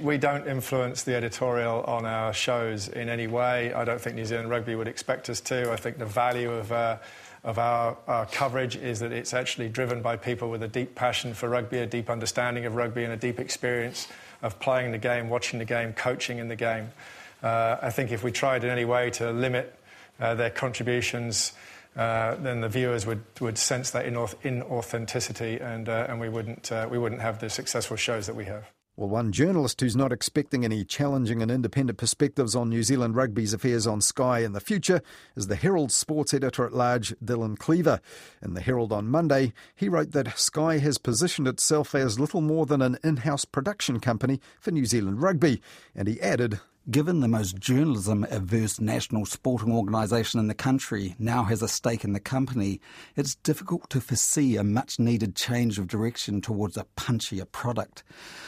We 0.00 0.18
don't 0.18 0.46
influence 0.46 1.04
the 1.04 1.14
editorial 1.14 1.82
on 1.84 2.04
our 2.04 2.34
shows 2.34 2.88
in 2.88 3.08
any 3.08 3.26
way. 3.26 3.72
I 3.72 3.84
don't 3.84 4.00
think 4.00 4.16
New 4.16 4.26
Zealand 4.26 4.50
Rugby 4.50 4.74
would 4.74 4.88
expect 4.88 5.30
us 5.30 5.40
to. 5.42 5.72
I 5.72 5.76
think 5.76 5.96
the 5.96 6.04
value 6.04 6.50
of, 6.52 6.70
uh, 6.70 6.98
of 7.44 7.58
our, 7.58 7.96
our, 8.06 8.26
coverage 8.26 8.76
is 8.76 9.00
that 9.00 9.10
it's 9.10 9.32
actually 9.32 9.70
driven 9.70 10.02
by 10.02 10.16
people 10.16 10.50
with 10.50 10.62
a 10.62 10.68
deep 10.68 10.94
passion 10.94 11.32
for 11.32 11.48
rugby, 11.48 11.78
a 11.78 11.86
deep 11.86 12.10
understanding 12.10 12.66
of 12.66 12.74
rugby, 12.74 13.04
and 13.04 13.12
a 13.12 13.16
deep 13.16 13.40
experience 13.40 14.06
of 14.42 14.60
playing 14.60 14.92
the 14.92 14.98
game, 14.98 15.30
watching 15.30 15.58
the 15.58 15.64
game, 15.64 15.94
coaching 15.94 16.38
in 16.38 16.48
the 16.48 16.56
game. 16.56 16.90
Uh, 17.42 17.78
I 17.80 17.90
think 17.90 18.12
if 18.12 18.22
we 18.22 18.32
tried 18.32 18.64
in 18.64 18.70
any 18.70 18.84
way 18.84 19.08
to 19.12 19.30
limit 19.32 19.78
uh, 20.20 20.34
their 20.34 20.50
contributions, 20.50 21.52
uh, 21.96 22.34
then 22.36 22.60
the 22.60 22.68
viewers 22.68 23.06
would, 23.06 23.22
would 23.40 23.58
sense 23.58 23.90
that 23.90 24.04
inauthenticity 24.06 25.62
and, 25.62 25.88
uh, 25.88 26.06
and 26.08 26.20
we, 26.20 26.28
wouldn't, 26.28 26.70
uh, 26.70 26.86
we 26.90 26.98
wouldn't 26.98 27.22
have 27.22 27.40
the 27.40 27.48
successful 27.48 27.96
shows 27.96 28.26
that 28.26 28.36
we 28.36 28.44
have. 28.44 28.70
Well, 28.98 29.10
one 29.10 29.30
journalist 29.30 29.82
who's 29.82 29.94
not 29.94 30.10
expecting 30.10 30.64
any 30.64 30.82
challenging 30.82 31.42
and 31.42 31.50
independent 31.50 31.98
perspectives 31.98 32.56
on 32.56 32.70
New 32.70 32.82
Zealand 32.82 33.14
rugby's 33.14 33.52
affairs 33.52 33.86
on 33.86 34.00
Sky 34.00 34.38
in 34.38 34.54
the 34.54 34.60
future 34.60 35.02
is 35.36 35.48
the 35.48 35.54
Herald 35.54 35.92
sports 35.92 36.32
editor 36.32 36.64
at 36.64 36.72
large, 36.72 37.14
Dylan 37.22 37.58
Cleaver. 37.58 38.00
In 38.42 38.54
the 38.54 38.62
Herald 38.62 38.92
on 38.92 39.08
Monday, 39.08 39.52
he 39.74 39.90
wrote 39.90 40.12
that 40.12 40.38
Sky 40.38 40.78
has 40.78 40.96
positioned 40.96 41.46
itself 41.46 41.94
as 41.94 42.18
little 42.18 42.40
more 42.40 42.64
than 42.64 42.80
an 42.80 42.96
in 43.04 43.18
house 43.18 43.44
production 43.44 44.00
company 44.00 44.40
for 44.58 44.70
New 44.70 44.86
Zealand 44.86 45.20
rugby. 45.20 45.60
And 45.94 46.08
he 46.08 46.18
added, 46.22 46.60
given 46.88 47.18
the 47.18 47.28
most 47.28 47.58
journalism 47.58 48.24
averse 48.30 48.78
national 48.78 49.26
sporting 49.26 49.72
organisation 49.72 50.38
in 50.38 50.46
the 50.46 50.54
country 50.54 51.16
now 51.18 51.42
has 51.42 51.60
a 51.60 51.68
stake 51.68 52.04
in 52.04 52.12
the 52.12 52.20
company, 52.20 52.80
it's 53.16 53.34
difficult 53.34 53.90
to 53.90 54.00
foresee 54.00 54.56
a 54.56 54.62
much 54.62 54.98
needed 54.98 55.34
change 55.34 55.78
of 55.78 55.88
direction 55.88 56.40
towards 56.40 56.76
a 56.76 56.86
punchier 56.96 57.50
product. 57.50 58.04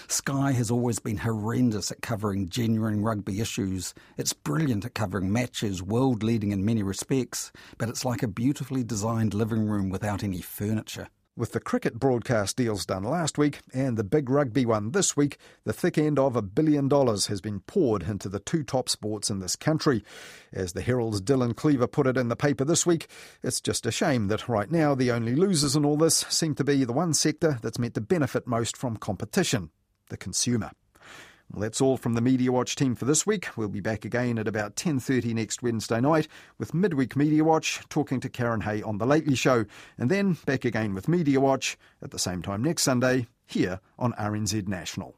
Sky 0.07 0.53
has 0.53 0.71
always 0.71 1.01
been 1.01 1.17
horrendous 1.17 1.91
at 1.91 2.01
covering 2.01 2.49
genuine 2.49 3.03
rugby 3.03 3.41
issues. 3.41 3.93
It's 4.17 4.33
brilliant 4.33 4.85
at 4.85 4.95
covering 4.95 5.33
matches, 5.33 5.83
world 5.83 6.23
leading 6.23 6.53
in 6.53 6.65
many 6.65 6.85
respects, 6.85 7.51
but 7.77 7.89
it's 7.89 8.05
like 8.05 8.23
a 8.23 8.29
beautifully 8.29 8.85
designed 8.85 9.35
living 9.35 9.67
room 9.67 9.91
without 9.91 10.23
any 10.23 10.41
furniture. 10.41 11.09
With 11.39 11.53
the 11.53 11.61
cricket 11.61 12.01
broadcast 12.01 12.57
deals 12.57 12.85
done 12.85 13.05
last 13.05 13.39
week 13.39 13.61
and 13.73 13.97
the 13.97 14.03
big 14.03 14.29
rugby 14.29 14.67
one 14.67 14.91
this 14.91 15.17
week, 15.17 15.39
the 15.63 15.73
thick 15.73 15.97
end 15.97 16.19
of 16.19 16.35
a 16.35 16.43
billion 16.43 16.89
dollars 16.89 17.29
has 17.29 17.41
been 17.41 17.61
poured 17.61 18.03
into 18.03 18.29
the 18.29 18.41
two 18.41 18.65
top 18.65 18.89
sports 18.89 19.31
in 19.31 19.39
this 19.39 19.55
country. 19.55 20.03
As 20.53 20.73
the 20.73 20.83
Herald's 20.83 21.23
Dylan 21.23 21.55
Cleaver 21.55 21.87
put 21.87 22.09
it 22.09 22.17
in 22.17 22.27
the 22.27 22.35
paper 22.35 22.65
this 22.65 22.85
week, 22.85 23.07
it's 23.41 23.61
just 23.61 23.87
a 23.87 23.93
shame 23.93 24.27
that 24.27 24.49
right 24.49 24.69
now 24.69 24.97
the 24.97 25.13
only 25.13 25.37
losers 25.37 25.77
in 25.77 25.85
all 25.85 25.97
this 25.97 26.27
seem 26.29 26.57
to 26.57 26.65
be 26.65 26.83
the 26.83 26.93
one 26.93 27.15
sector 27.15 27.61
that's 27.63 27.79
meant 27.79 27.95
to 27.95 28.01
benefit 28.01 28.49
most 28.49 28.77
from 28.77 28.97
competition 28.97 29.71
the 30.09 30.17
consumer. 30.17 30.73
Well, 31.51 31.63
that's 31.63 31.81
all 31.81 31.97
from 31.97 32.13
the 32.13 32.21
Media 32.21 32.53
Watch 32.53 32.77
team 32.77 32.95
for 32.95 33.07
this 33.07 33.27
week. 33.27 33.57
We'll 33.57 33.69
be 33.69 33.81
back 33.81 34.05
again 34.05 34.39
at 34.39 34.47
about 34.47 34.77
10:30 34.77 35.33
next 35.33 35.63
Wednesday 35.63 36.01
night 36.01 36.29
with 36.59 36.75
Midweek 36.75 37.17
Media 37.17 37.43
Watch 37.43 37.81
talking 37.89 38.21
to 38.21 38.29
Karen 38.29 38.61
Hay 38.61 38.83
on 38.83 38.99
the 38.99 39.07
Lately 39.07 39.35
Show, 39.35 39.65
and 39.97 40.11
then 40.11 40.37
back 40.45 40.67
again 40.67 40.95
with 40.95 41.09
Media 41.09 41.41
Watch 41.41 41.79
at 42.03 42.11
the 42.11 42.19
same 42.19 42.43
time 42.43 42.63
next 42.63 42.83
Sunday 42.83 43.29
here 43.47 43.81
on 43.99 44.13
RNZ 44.13 44.69
National. 44.69 45.15